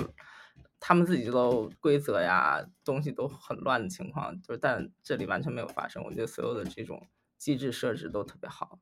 [0.79, 6.03] 他们自己都规则呀东西都很乱的情况，就是但这里完全没有发生。
[6.05, 8.79] 我觉得所有的这种机制设置都特别好。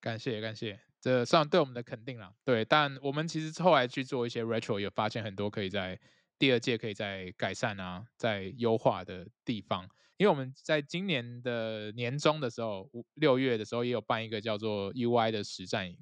[0.00, 0.80] 感谢感谢。
[1.00, 5.98] 这算对我们的肯定了，对，但我们其实后来去做一些 retro，也发现很多可以在
[6.42, 9.88] 第二届可以再改善啊，再优化的地方。
[10.16, 15.96] 因为我们在今年的年中的时候，五六月的时候也有办一个叫做 UI 的实战营，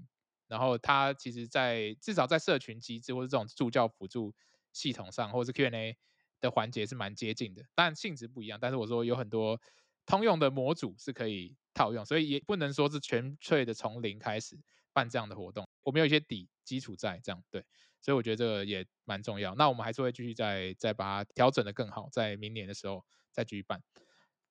[0.49, 4.35] 然后它其实在至少在社群机制或者这种助教辅助
[4.73, 5.99] 系统上，或者是 Q&A
[6.41, 8.59] 的环节是蛮接近的，但性质不一样。
[8.59, 9.61] 但是我说有很多
[10.07, 14.59] 通用的模组是可以套用，所以也不能说是纯粹的从零开始。
[14.93, 17.65] 办这样的活动，我们有一些底基础在，这样对，
[18.01, 19.55] 所以我觉得这个也蛮重要。
[19.55, 23.83] 那我们还是会继续再再把它调整的更好，在明年的时候再继续办。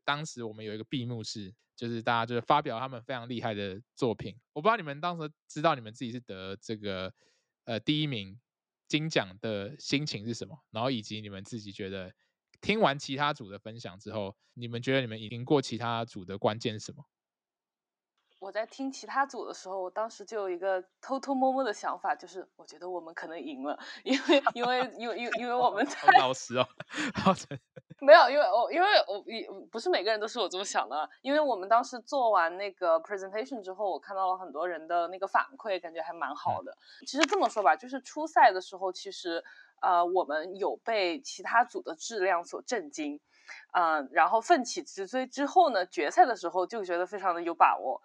[0.03, 4.35] 当时我们有一个闭幕式，就是大家就是发表他们非常厉害的作品。
[4.53, 7.13] 我不知道你们当时知道你们自己是得这个
[7.65, 8.39] 呃第一名
[8.87, 12.11] 金奖的心情是什么，然后以及你们自己觉得
[12.59, 17.05] 听完其他组的分享之后，你们觉得你们赢过其他组的关键是什么？
[18.39, 26.65] 我在听其他组的时候，我当时就有一个偷偷摸摸的想法，就是我觉得我们可能赢了， 因为因为因为因为因为我们在老实哦，
[27.99, 28.87] 没有，因为我因为
[29.49, 36.77] 我不是每个人都是我这么想的，因为我们当时做完那个 presentation 之后，我看到了很多人的那个反馈，感觉还蛮好的。
[37.05, 39.43] 其实这么说吧，就是初赛的时候，其实
[39.81, 43.19] 呃我们有被其他组的质量所震惊，
[43.73, 48.01] 嗯、呃，然后奋起直追之后呢，决赛的时候就觉得非常的有把握。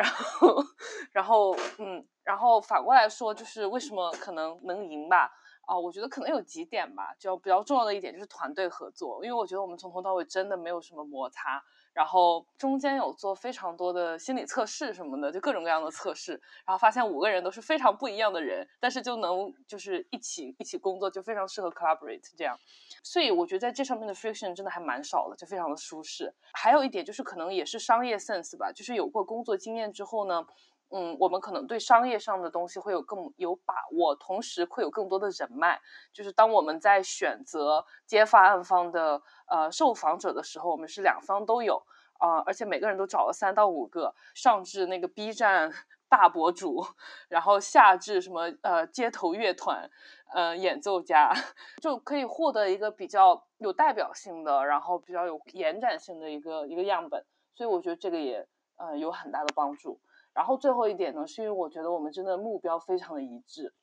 [0.00, 0.64] 然后，
[1.12, 5.30] 然后，嗯，然后反过来说，就是为什么可能能赢吧？
[5.66, 11.62] 啊，我觉得可能有几点吧，就比较重要的一点就是团队合作，因为我觉得我们从头到尾真的没有什么摩擦。
[12.00, 16.32] 然后中间有做非常多的心理测试什么的，就各种各样的测试，
[16.64, 22.58] 然后发现五个人都是非常不一样的人，但是就能就是一起一起工作，就非常适合 collaborate 这样。
[23.02, 26.32] 所以我觉得在这上面的 friction 真的还蛮少的，就非常的舒适。
[26.54, 30.46] 还有一点就是可能也是商业 sense 吧，就是有过工作经验之后呢，
[30.90, 35.80] 嗯，我们可能对商业上的东西会有更有把握，同时会有更多的人脉。
[36.12, 39.22] 就是当我们在选择接发案方的。
[39.50, 41.82] 呃，受访者的时候，我们是两方都有
[42.18, 45.72] 啊、而且每个人都找了三到五个，上至那个 B 站
[46.08, 46.86] 大博主，
[47.28, 49.90] 然后下至什么呃街头乐团，
[50.32, 51.32] 呃演奏家，
[51.82, 57.24] 就可以获得一个比较有代表性的，然后比较有延展性的一个一个样本，
[57.56, 59.98] 所以我觉得这个也呃有很大的帮助。
[60.32, 63.74] 然后最后一点呢，是因为我觉得我们真的目标非常的一致，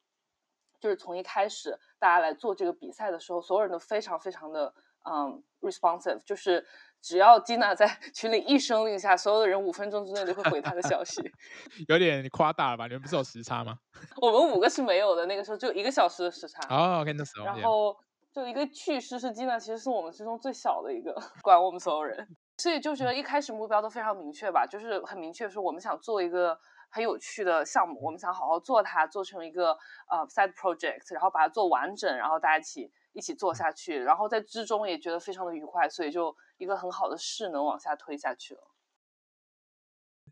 [0.79, 4.73] 就是从一开始大家来做这个比赛的时候，所有人都非常非常的。
[5.09, 6.67] 嗯、um,，responsive 就是
[7.01, 11.21] 只要 Gina 在 群里一声令下，所有的人五分钟之内都会回她的消息。
[11.87, 12.87] 有点夸大了吧？
[12.87, 13.79] 你们不是有时差吗？
[14.21, 16.61] 我们五个是没有的，那个时候就一个小时的时差。
[16.67, 17.45] 哦、oh,，OK，那时候。
[17.45, 17.95] 然后
[18.33, 22.27] 就一个趣事是 Gina 其实是我们之中最小的一个，管我们所有人，
[22.57, 29.77] 所以就觉得一开始目标都非常明确吧，就是很明确说我们想做一个很有趣的项目，我们想好好做它，做成一个
[30.09, 32.91] 呃、uh, side project，然后把它做完整，然后大家一起。
[33.13, 38.61] 一起做下去，然后在之中也觉得非常的愉快，所以就一个很好的势能往下推下去了。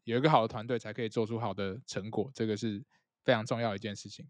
[0.04, 2.86] 有一个好的团队才可以做出好的成果，这个是
[3.24, 4.28] 非常重要的一件事情。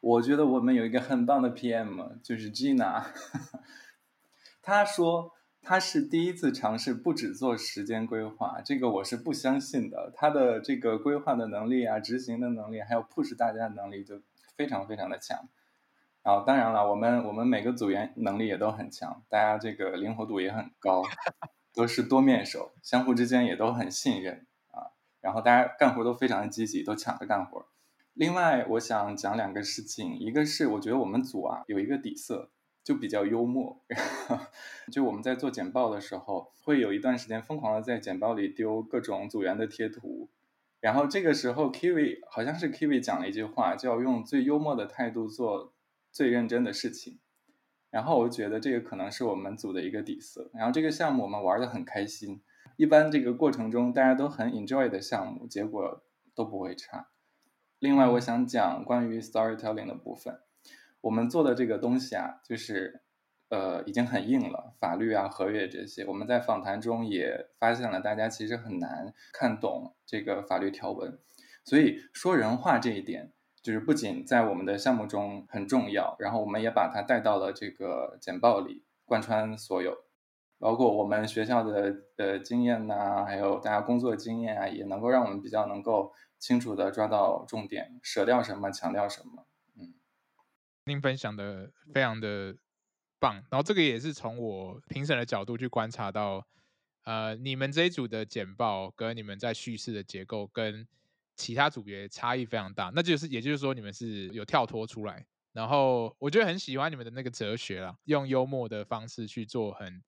[0.00, 3.04] 我觉得我们有一个很棒的 PM，就是 Gina。
[4.60, 5.30] 他说
[5.64, 10.12] 他是第一次尝试不只做时间规划，这个我是不相信的。
[10.14, 14.20] 他的这个规划的能力啊，执行的能力，还有 push 大家的能力，就
[14.56, 15.48] 非常非常的强。
[16.22, 21.02] 然后，当然了，我们我们每个组员能力也都很强，大家这个灵活度也很高，
[21.74, 24.92] 都是多面手，相互之间也都很信任啊。
[25.22, 27.66] 然后大家干活都非常的积极，都抢着干活。
[28.12, 32.50] 另外，我想讲两个事情，一个是我觉得我们组啊有一个底色，
[32.84, 33.80] 就比较幽默。
[34.92, 40.28] 就我们在做简报的时候，会有一段时间疯狂的在简报里丢各种组员的贴图，
[40.80, 45.72] 然后这个时候 Kiwi 好像是 Kiwi 讲了一句话，就要用最幽默的态度做
[46.12, 47.18] 最认真的事情，
[47.90, 50.50] 然后我觉得这个可能是我们组的一个底色。
[50.52, 52.42] 然后这个项目我们玩的很开心，
[52.76, 56.04] 一般这个过程中大家都很 enjoy 的项目，结果
[56.34, 57.08] 都不会差。
[57.78, 60.40] 另外，我想讲关于 storytelling 的部分，
[61.04, 63.02] 我们做的这个东西啊，就是
[63.50, 71.18] 呃已经很硬了，法律啊、合约这些，我们在访谈中也发现了大家其实很难看懂这个法律条文，
[71.64, 73.32] 所以说人话这一点。
[73.64, 79.96] 就是不仅在我们的项目中很重要，然后我们也把它带到了这个简报里，贯穿所有，
[80.58, 89.46] 包括我们学校的呃经验呐、还有大家工作经验啊，也能够让我们比较能够清楚地抓到重点，舍掉什么，强调什么。
[90.86, 92.56] 您分享的非常的
[93.18, 96.46] 棒，然后这个也是从我评审的角度去观察到，
[97.04, 100.86] 呃，你们这一组的简报跟你们在叙事的结构跟。
[101.36, 110.00] 其他组别差异非常大，那就是也就是说你们是有跳脱出来，然后我觉得很喜欢你们的那个哲学啦，用幽默的方式去做很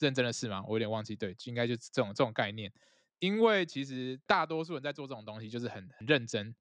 [0.00, 2.72] 认真的事嘛，我有点忘记，对，应该就是这种这种概念，
[3.20, 6.52] 因为其实大多数人在做这种东西就是很很认真、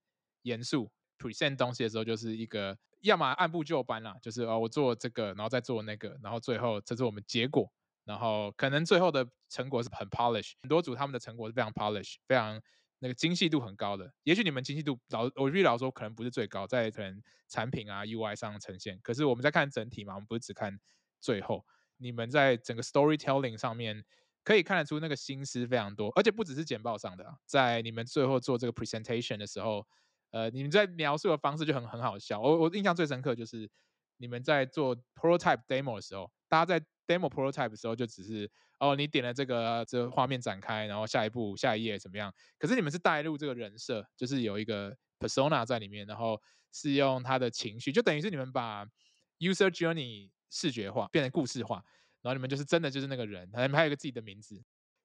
[0.43, 7.71] 严肃 present 东西的时候，就是一个要么按部就班啦，就是哦我做这个，然后再做那个，然后最后这是我们结果，
[8.05, 12.61] 然后可能最后的成果是很 polish，很多组他们的成果是非常 polish，非常。
[13.03, 18.99] 那个精细度很高的，也许你们精细度老，我必须老说可能不是最高，在可能产品啊 UI 上呈现。
[19.01, 20.79] 可是我们在看整体嘛，我们不是只看
[21.19, 21.65] 最后。
[21.97, 24.05] 你们在整个 storytelling 上面
[24.43, 29.87] 可以看得出那个心思非常多，而且不只是简报上的，在你们最后做这个 presentation 的时候，
[30.31, 32.41] 呃，你们在描述的方式就很很好笑。
[32.41, 33.69] 我我印象最深刻就是
[34.17, 38.51] 你们在做 prototype demo 的时候，大家在 demo prototype 的时候就只是。
[38.81, 42.33] 哦，你点了这个这个画面展开，然后下一步下一页怎么样？
[42.57, 46.41] 可是你们是带入这个人设，就是有一个 persona 在里面，然后
[46.73, 48.83] 是用他的情绪，就等于是你们把
[49.37, 51.75] user journey 视觉化，变成故事化，
[52.23, 54.59] 然后你们就是真的就是那个人，你们还有一个自己的名字。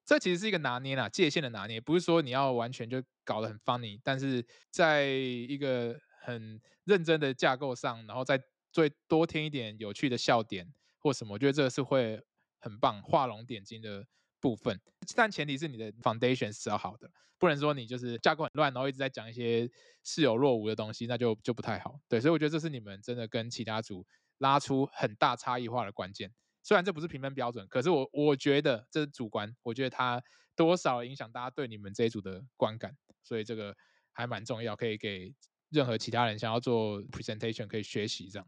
[0.07, 8.41] 这其实是一个拿捏啦，界限的拿捏，不是说你要完全就搞得很 funny，但是在一个很认真的架构上，然后再
[8.71, 12.19] 最多添一点有趣的笑点或什么，我觉得这个是会。
[12.59, 14.03] 很棒，画龙点睛的
[14.41, 14.81] 部分，
[15.15, 19.69] 但前提是你的 foundation 是要好的，不能说你就是架构很乱，然后一直在讲一些
[20.03, 21.99] 似有若无的东西，那就就不太好。
[22.09, 24.03] 对，所以我觉得这是你们真的跟其他组
[24.39, 26.33] 拉出很大差异化的关键。
[26.67, 30.21] 虽然这不是评分标准，可是我我觉得这是主观，我觉得它
[30.53, 32.93] 多少影响大家对你们这一组的观感，
[33.23, 33.73] 所以这个
[34.11, 35.33] 还蛮重要，可以给
[35.69, 38.45] 任何其他人想要做 presentation 可以学习这样。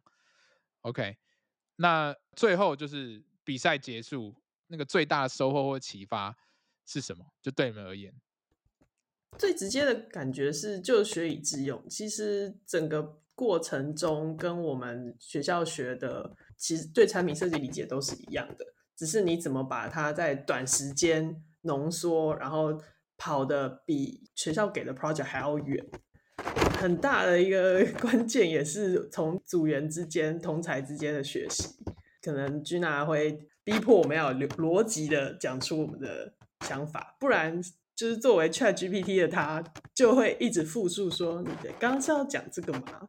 [0.82, 1.16] OK，
[1.78, 4.36] 那最后就是比赛结束。
[4.72, 6.38] 那个最大的收获或启发
[6.86, 7.26] 是什么？
[7.42, 8.14] 就对你们而言，
[9.36, 11.84] 最直接的感觉是就学以致用。
[11.90, 22.80] 其实整个过程中跟我们学校学的，其实对产品设计理解都是一样的，只是你怎么把它在短时间浓缩，然后
[23.18, 25.84] 跑得比学校给的 project 还要远。
[26.78, 31.70] 很大的一个 关键也是从组员之间、同才之间的学习，
[32.22, 33.48] 可能 Gina 会。
[33.62, 36.34] 逼迫我们要有逻辑的讲出我们的
[36.66, 37.62] 想法，不然
[37.96, 43.08] 就是作为 ChatGPT 的他就会一直复述说：“你的刚刚是要讲这个吗？”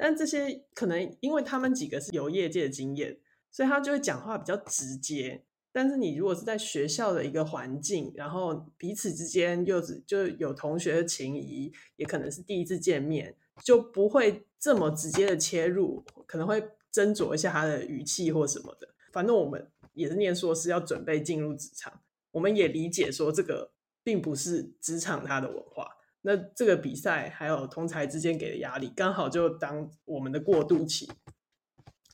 [0.00, 3.18] 但这些可能因为他们几个是有业界的经验，
[3.50, 5.44] 所以他就会讲话比较直接。
[5.72, 16.60] 但是你如果是在学校的一个环境，然后彼此之间又是就有同学的情谊，也可能是第一次见面，就不会这么直接的切入，可能会
[16.92, 18.88] 斟酌一下他的语气或什么的。
[19.12, 19.70] 反正我们。
[19.92, 23.72] 也是念硕士要准备进入职场，我们也理解说这个
[24.04, 25.84] 并不是职场它的文化。
[26.22, 31.10] 那这个比赛还有同侪之间给的压力，刚好就当我们的过渡期。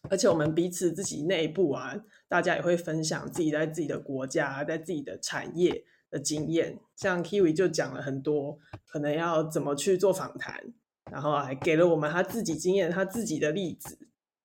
[0.09, 1.97] 而且我们彼此自己内部啊，
[2.29, 6.79] 大家也会分享自己在自己的国家、在自己的产业的经验。
[6.95, 10.73] 像 Kiwi 就讲了很多，可能要怎么去做访谈，
[11.11, 13.99] 然后还给了我们他自己经验、他自己的例子。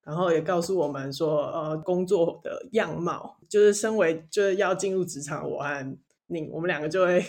[0.03, 7.24] 然后也告诉我们说，呃，工作的样貌，就是身为就是要进入职场，我和你，我们两个就会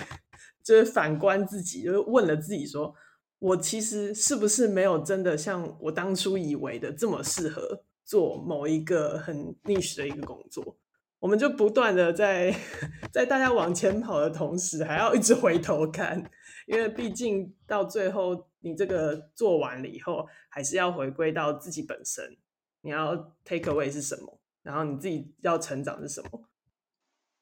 [0.62, 2.94] 就是反观自己，就是问了自己说，
[3.38, 10.78] 我其实是不是没有真的像我当初以为的这么适合做某一个很逆时的一个工作？
[11.18, 12.52] 我们就不断的在
[13.12, 16.20] 在大家往前跑的同时，还要一直回头看，
[16.66, 22.36] 因为毕竟到最后你这个做完了以后，还是要回归到自己本身。
[22.80, 24.40] 你要 take away 是什么？
[24.64, 26.48] 然后你自己要成长是什么？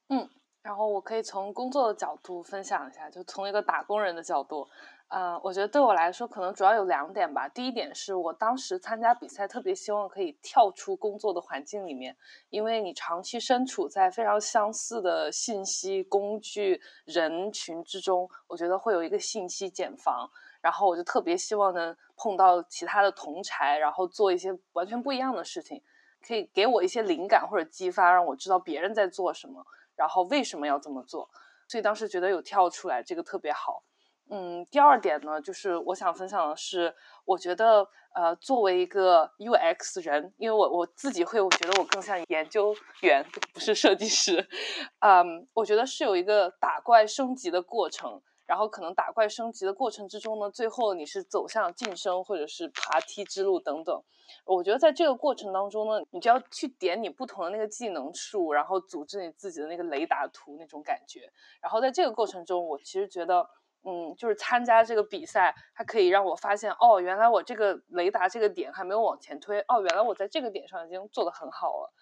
[0.09, 0.29] 嗯，
[0.63, 4.69] 然后我可以从工作的角度分享一下，就从一个打工人的角度，
[5.09, 7.49] 呃，我觉得对我来说可能主要有两点吧。
[7.49, 12.15] 第一点是我当时参加比赛，特别希望可以跳出工作的环境里面，
[12.51, 20.31] 因为你长期身处在非常相似的信息工具人群之中，我觉得会有一个信息茧房。
[20.61, 25.83] 然后我就特别希望能碰到其他的同侪，然后做一些完全不一样的事情，
[26.23, 29.65] 可以给我一些灵感或者激发，让我知道别人在做什么，
[30.01, 31.29] 然后为什么要这么做。
[31.69, 33.85] 所以当时觉得有跳出来这个特别好。
[34.31, 36.95] 嗯，第二点呢，就是我想分享的是，
[37.27, 44.49] 我觉得呃，作为一个 UX 人，因为我我自己会，我觉得我更像研究员，不是设计师。
[45.01, 48.23] 嗯，我觉得是有一个打怪升级的过程。
[48.51, 54.03] 然后可能打怪升级的过程之中呢，最后你是走向晋升或者是爬梯之路等等。
[54.45, 61.33] 我觉得在这个过程当中呢，你就要去点你不同的那个技能树，然后组织你自己的那个雷达图那种感觉。
[61.61, 63.49] 然后在这个过程中，我其实觉得，
[63.85, 71.93] 嗯，就是参加这个比赛，它可以让我发现，哦，原来我这个雷达这个点还没有往前推，哦，原来我在这个点上已经做得很好了。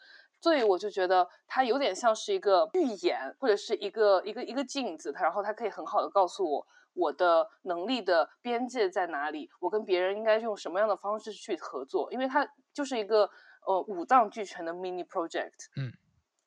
[0.40, 13.28] 所以我就觉得它有点像是一个预言，或者是一个一个一个镜子，它然后它可以很好的告诉我我的能力的边界在哪里，我跟别人应该用什么样的方式去合作，因为它就是一个
[13.66, 15.92] 呃五脏俱全的 mini project，嗯，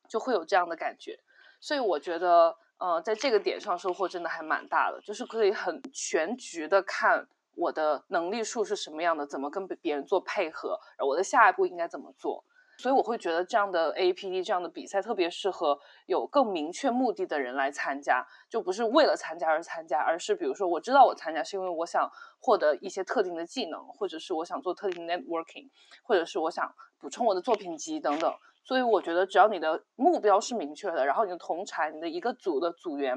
[0.08, 1.20] 就会有这样的感觉。
[1.60, 12.44] 所以我觉得呃在这个点上收获真的还蛮大的，就是可以很全局的看我的能力数是什么样的，怎么跟别人做配合，我的下一步应该怎么做。
[12.82, 15.78] 所以我会觉得这样的 A P D 这样的比赛特别适合
[16.08, 22.10] 有更明确目的的人来参加，就不是为了参加而参加，而是比如说我知道我参加是因为我想
[22.40, 25.70] 获得一些特定的技能，或者是我想做特定的 networking，
[26.02, 28.34] 或者是我想补充我的作品集等等。
[28.64, 33.16] 所以我觉得只要你的目标是明确的，然后你的同产、你的一个组的组员，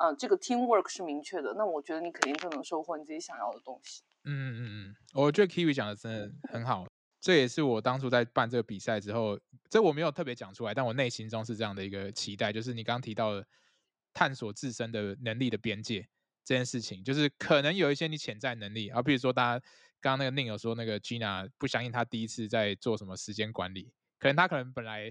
[0.00, 4.02] 嗯、这个 teamwork 是明确的，那我觉得你肯定就能收获你自己想要的东西。
[4.24, 6.84] 嗯嗯嗯，我觉得 Kiwi 讲的真的很好。
[7.24, 13.46] 这也是我当初在办这个比赛之后，这我没有特别讲出来，但我内心中是这样的一个期待，就是你刚刚提到的
[14.12, 16.06] 探索自身的能力的边界
[16.44, 19.66] 这件事情，就是可能有一些你潜在能力，啊，比如说大家
[20.02, 25.10] 刚刚那个 Ning 有说那个 Gina 不相信他第一次在做什么时间管理，可能他可能本来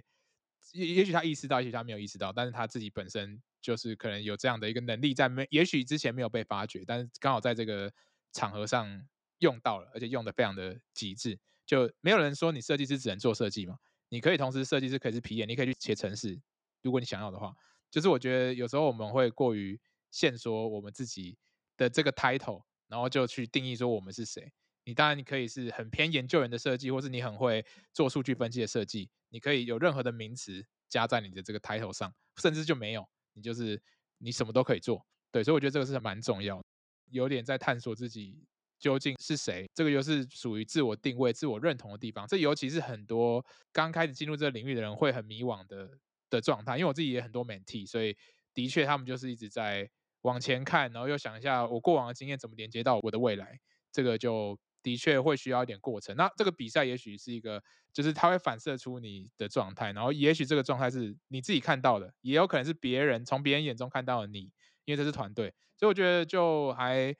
[0.73, 7.91] 也也许他意识到，也许他没有意识到，但是他自己本身就是可能有这样的一个能力在没，也许之前没有被发掘，但是刚好在这个
[8.33, 9.03] 场合上
[9.39, 11.39] 用到了，而且用的非常的极致。
[11.65, 13.77] 就没有人说你设计师只能做设计嘛，
[14.09, 16.39] 你可以同时设计师可以是 PM，你可以去写程式，
[16.81, 17.53] 如果你想要的话。
[17.91, 21.37] 就是我觉得有时候我们会过于限缩我们自己
[21.77, 24.51] 的这个 title，然后就去定义说我们是谁。
[24.83, 33.79] 你当然你可以是很偏研究员的设计，或是你很会做数据分析的设计，你可以有任何的名词加在你的这个 title 上，甚至就没有，你就是
[34.17, 35.05] 你什么都可以做。
[35.31, 36.63] 对，所以我觉得这个是蛮重要，
[37.11, 38.43] 有点在探索自己
[38.83, 42.27] 究竟是谁，这个又是属于自我定位、自我认同的地方。
[42.27, 45.89] 这尤其是很多刚开始进入这个领域的人会很迷惘的
[46.29, 46.75] 的状态。
[46.77, 48.13] 因为我自己也很多 MT，所以
[48.53, 49.89] 的确他们就是一直在
[50.23, 53.57] 往前看，然后又想一下我过往的经验怎么连接到我的未来，
[53.93, 54.59] 这个就。
[54.83, 56.13] 的确会需要一点过程。
[56.17, 57.63] 那这个比赛也许是一个，
[57.93, 64.51] 就是它会反射出你的状态，然后也许这个状态是你自己看到的，也有可能是别人从别人眼中看到的你，
[64.83, 67.15] 因为这是团队，所以我觉得就还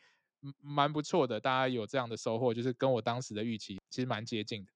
[0.59, 1.39] 蛮不错的。
[1.39, 4.71] 大家有这样的收获，就是跟我当时的预期其实蛮接近的。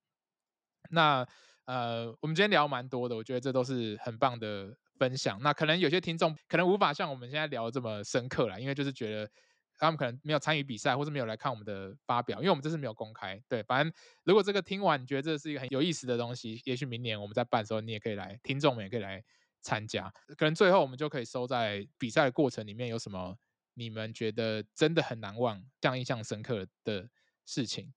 [0.90, 1.28] 那
[1.66, 5.42] 呃，我们今天聊蛮多的，我觉得这都是很棒的分享。
[5.42, 9.30] 那可能有些听众可能无法像我们现在聊这么深刻啦，因为就是觉得。
[9.80, 13.40] 他们可能没有参与比赛，或是没有来看我们的发表，因为我们这次没有公开。
[13.48, 13.94] 对，反正
[14.24, 19.24] 如果这个听完，你觉得这是一个很有意思的东西，也许明年我们在办的时候，你也可以来，听众们也可以来
[19.62, 20.12] 参加。
[20.36, 23.38] 可能最后我们就可以收在比赛的过程里面有什么
[23.78, 27.10] 你们觉得真的很难忘、这样印象深刻的
[27.46, 27.94] 事情。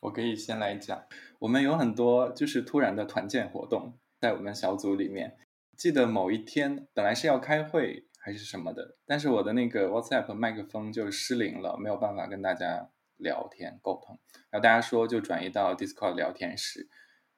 [0.00, 1.04] 我可以先来讲，
[1.40, 5.36] 我们有很多就是突然的团建活动，在我们小组里面。
[5.76, 8.06] 记得某一天本来是要开会。
[8.26, 14.18] 还是什么的，但是我的那个 WhatsApp 麦克风就失灵了，没有办法跟大家聊天沟通。
[14.48, 16.88] 然后大家说就转移到 Discord 聊天室，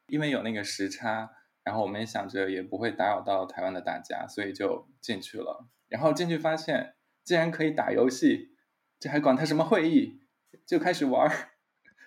[0.07, 1.33] 因为有那个时差，
[1.65, 5.67] 然后我们也想着也不会打扰到台湾的大家，所以就进去了。
[5.89, 6.95] 然后进去发现
[7.27, 8.57] 竟然可以打游戏，
[9.01, 10.21] 这还管他什么会议，
[10.65, 11.51] 就开始玩儿。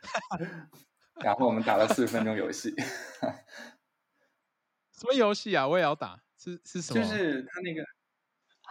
[1.22, 2.74] 然后我们打了四十分钟游戏。
[4.98, 5.68] 什么游戏啊？
[5.68, 7.02] 我也要打，是是什么？
[7.02, 7.84] 就是他那个。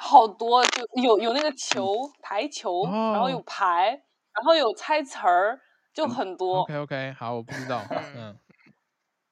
[0.01, 4.01] 好多就有有那个球排球，哦、然后有牌，
[4.33, 5.61] 然后有猜词儿，
[5.93, 6.61] 就很多。
[6.61, 7.85] OK OK，好，我不知道。
[7.91, 8.39] 嗯，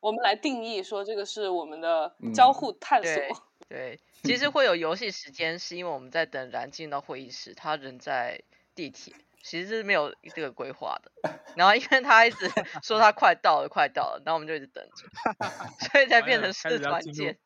[0.01, 3.13] 我们来定义说这个是我们的交互探索。
[3.13, 3.39] 嗯、
[3.69, 8.43] 对，对， 其实会有游戏时间，是因为我们在等然进到会议室，他人在
[8.75, 11.13] 地铁，其实是没有这个规划的。
[11.55, 12.51] 然后因为他一直
[12.83, 15.07] 说他快到了，快到了，然后我们就一直等着，
[15.93, 17.39] 所以才变成是团建。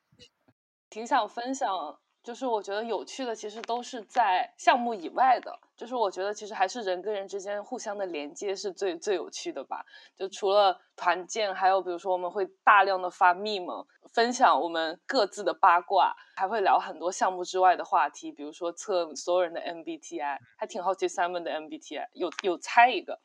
[0.89, 2.01] 挺想分享。
[2.23, 5.59] 就是我觉得有趣的，其实都是在项目以外的。
[5.81, 9.83] 就是我觉得其实还是人跟人之间互相的连接是最最有趣的吧。
[10.15, 23.19] 就除了团建，还有比如说我们会大量的发 meme，分享我们各自的八卦，还会聊很多项目之外的话题，比如说测所有人的 MBTI，还挺好奇 Simon 的 MBTI，有有猜一个，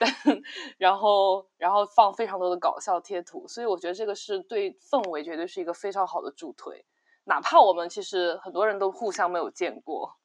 [0.76, 6.84] 然后然后放非常多的搞笑贴图，所以我觉得这个是对氛围绝对是一个非常好的助推。
[7.24, 10.18] 哪怕我们其实很多人都互相没有见过，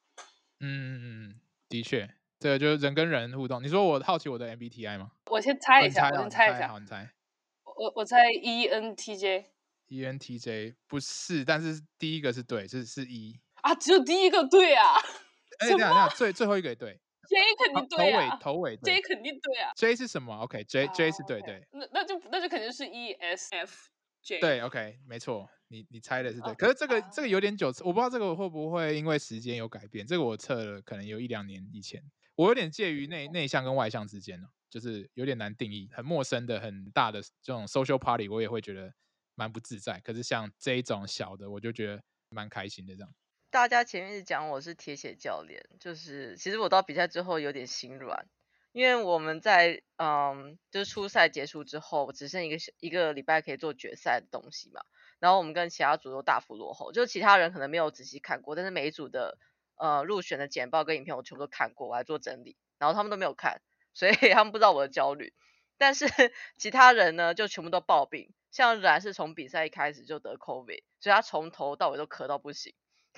[0.60, 2.10] 嗯，的确，
[2.40, 3.62] 这个就是人跟人互动。
[3.62, 5.12] 你说我好奇我的 MBTI 吗？
[5.26, 7.10] 我先猜一下，哦、我先猜一下，好，你猜。
[7.64, 9.46] 我我猜 ENTJ。
[9.90, 13.40] ENTJ 不是，但是第一个是对，是是 E。
[13.62, 14.84] 啊，只有第一个对啊？
[15.60, 17.00] 哎，等下等下，最最后一个也对。
[17.28, 18.38] J 肯定对啊。
[18.38, 18.78] 头尾头尾。
[18.78, 19.72] J 肯定对啊。
[19.76, 21.68] J 是什么？OK，J J 是对对。
[21.72, 22.86] 那那就那就肯定是
[24.40, 25.50] 对，OK，没错。
[25.70, 30.08] 你你猜的是对，可是这个这个有点久，我不知道这个会不会因为时间有改变。
[30.08, 32.02] 这个我测了，可能有一两年以前，
[32.36, 38.94] 我有点介于内内向跟外向之间，就是有点难定义，很陌生的很大的这种 social party，我也会觉得
[39.36, 40.00] 蛮不自在。
[40.00, 43.14] 可是像这一种小的，我就觉得蛮开心的这样。
[43.50, 48.26] 大家前面是讲我是铁血教练，就是其实我到比赛之后有点心软，
[48.78, 54.82] 因为我们在嗯就是初赛结束之后，只剩一个一个礼拜可以做决赛的东西嘛。
[55.18, 59.40] 然后我们跟其他组都大幅落后，就其他人可能没有仔细看过，但是每一组的
[59.78, 63.62] 呃入选的简报跟影片我全部都看过，我来做整理，然后他们都没有看，
[63.96, 65.34] 所以 他们不知道我的焦虑。
[65.80, 66.06] 但是
[66.60, 72.76] 其他人呢，就全部都暴病，像然是从比赛一开始就得 COVID，所以他从头到尾都咳到不行。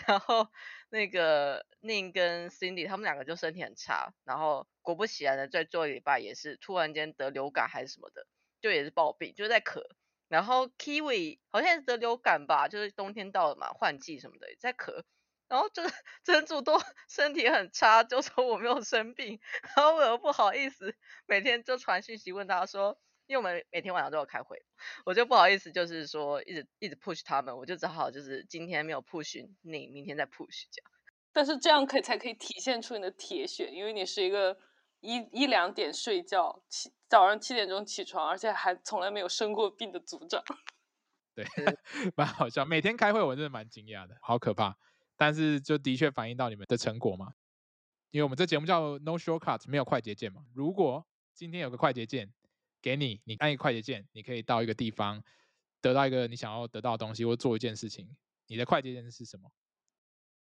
[0.07, 0.47] 然后
[0.89, 8.25] 那个宁跟 Cindy 他们两个就身体很差，然后果不其然的在做礼拜也是突然间得流感还是什么的，
[8.61, 9.81] 就也是暴病，就在咳。
[10.27, 15.03] 然后 Kiwi 好像是得流感吧，就是冬天到了嘛，换季什么的也在咳，
[15.47, 15.93] 然后就是
[16.23, 16.77] 整组都
[17.09, 19.39] 身体很差，就说我没有生病，
[19.75, 20.95] 然后我又不好意思，
[21.25, 22.99] 每天就传讯息问他说，
[23.29, 24.59] 因为我们每天晚上都要开会，
[25.05, 30.91] 我就不好意思，就是说一直一直 push 他们，我就只好就是今天没有 push 你，明天再 push 这样，
[31.31, 34.57] 但是这样可以才可以体现出你的铁血，因为你是一个
[35.01, 40.43] 一一两点睡觉，起早上七点钟起床，而且还从来没有生过病的组长。
[41.35, 41.45] 对，
[42.17, 42.65] 蛮好笑。
[42.65, 44.75] 每天开会，我真的蛮惊讶的，好可怕。
[45.15, 47.33] 但是就的确反映到你们的成果嘛，
[48.09, 50.41] 因为我们这节目叫 No Shortcut，没有快捷键嘛。
[50.55, 51.05] 如果
[51.35, 52.33] 今天有个快捷键
[52.81, 55.23] 给你，你按一快捷键，你可以到一个地方
[55.81, 58.15] 得到一个你想要得到的东西，或做一件事情。
[58.47, 59.51] 你的快捷键是什么？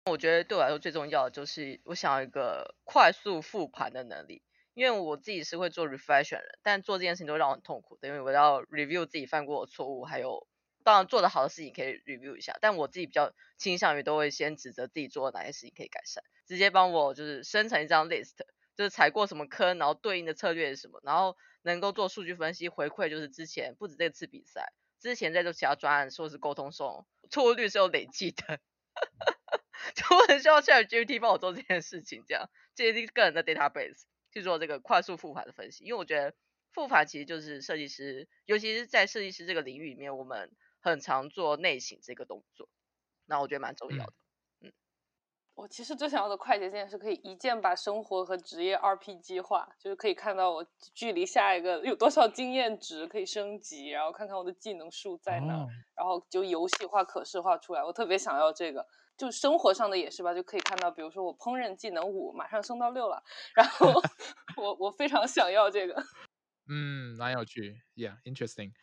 [0.06, 4.42] 我觉得对我来说最重要的就是我想要一个快速复盘的能力，
[4.74, 10.48] 因为我自己是会做 reflection 的，但做这件事情都让我很痛苦的，因为我要 review 自己犯过的错误，还有
[10.86, 18.36] 当然做得好的事情可以 review 一下，但我自己比较倾向于都会先指责自己做了哪些事情可以改善，直接帮我就是生成一张 list，
[18.78, 28.60] 就是踩过什么坑，然后对应的策略是什么，然后能够做数据分析回馈，就是之前不止这次比赛，之前在做其他专案说是沟通送错误率是有累积的。
[29.94, 35.84] 就很需要 ChatGPT 帮我做这件事情，这样建立个人的 database 去做这个快速复盘的分析。
[35.84, 36.34] 因为我觉得
[36.74, 42.70] 复盘其实就是设计师，尤其是在设计师这个领域里面，我们很常做内省这个动作，
[43.26, 44.14] 那我觉得蛮重要的。
[44.14, 44.27] 嗯，
[45.58, 57.84] 我其实最想要的快捷键是可以一键把生活和职业 RPG 化，就是可以看到我距离下一个有多少经验值可以升级，然后看看我的技能树在哪，哦、然后就游戏化、可视化出来。
[57.84, 58.86] 我特别想要这个。
[59.18, 63.24] 就生活上的也是吧，就可以看到，比如说我烹饪技能五马上升到六了，
[63.56, 63.92] 然后
[64.56, 65.96] 我我非常想要这个，
[66.70, 68.74] 嗯，蛮有趣，Yeah，interesting。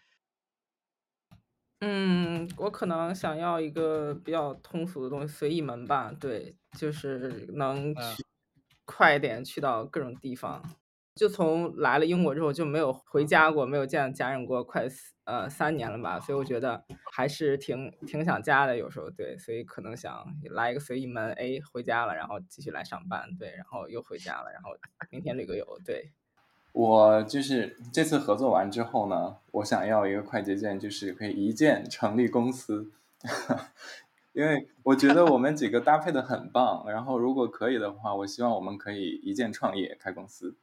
[1.86, 8.24] 嗯，我可能想要一个比较通俗的东西，随意门吧，对，就是能去
[8.86, 10.62] 快一点去到各种地方。
[11.14, 14.88] 就从来了英国之后就没有回家过，没有见家人过，快
[15.24, 16.82] 呃三年了吧，所以我觉得
[17.12, 24.70] 还是挺挺想家的，有时候对，所以可能想来一个随意门，哎，回家了，然后继续来上班，对，然后又回家了，然后
[25.10, 26.14] 明天旅个游，对。
[26.74, 32.90] 我就是这次合作完之后呢，我想要一个快捷键，就是可以一键成立公司，
[34.34, 40.56] 因为我觉得我们几个搭配的很棒，然后如果可以的话，我希望我们可以一键创业开公司。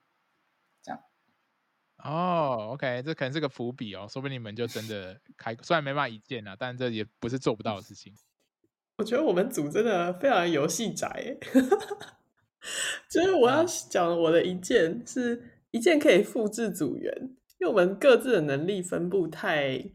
[2.03, 8.12] 哦、oh，OK，这可能是个伏笔哦，说不定你们就真的 开，虽然没办法一键啊，但这也不是做不到的事情。
[8.97, 11.38] 我觉得我们组真的非常游戏宅，
[13.07, 17.14] 就是我要讲我的一键是一键可以复制组员，
[17.60, 19.92] 因为我们各自的能力分布太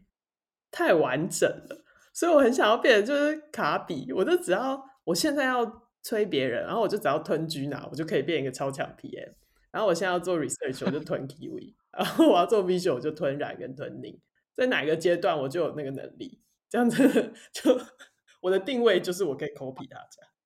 [0.71, 9.33] 太完整了，所以我很想要变成就是卡比，我就只要我现在要催别人，然后我就只要吞居拿我就可以变一个超强 PM，
[9.71, 11.75] 然后我现在要做 research，我就吞 Kiwi。
[11.91, 14.19] 然后我要做 visual，我就吞染跟吞宁，
[14.53, 16.97] 在哪个阶段我就有那个能力，这样子
[17.51, 17.75] 就
[18.41, 20.36] 我的定位就是我可以 copy 大家。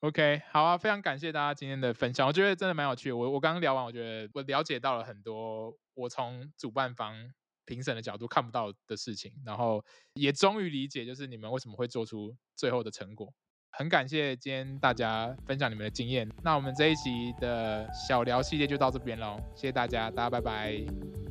[0.00, 3.16] OK，好啊，非常感谢大家今天的分享，我觉得真的蛮有趣的。
[3.16, 7.14] 我我刚刚聊完，我觉得我了解到了很多我从主办方
[7.66, 9.84] 评审的角度看不到的事情，然后
[10.14, 13.30] 也终于理解就是你们为什么会做出最后的成果。
[13.72, 21.29] 很感谢今天大家分享你们的经验，那我们这一集的小聊系列就到这边喽，谢谢大家，大家拜拜。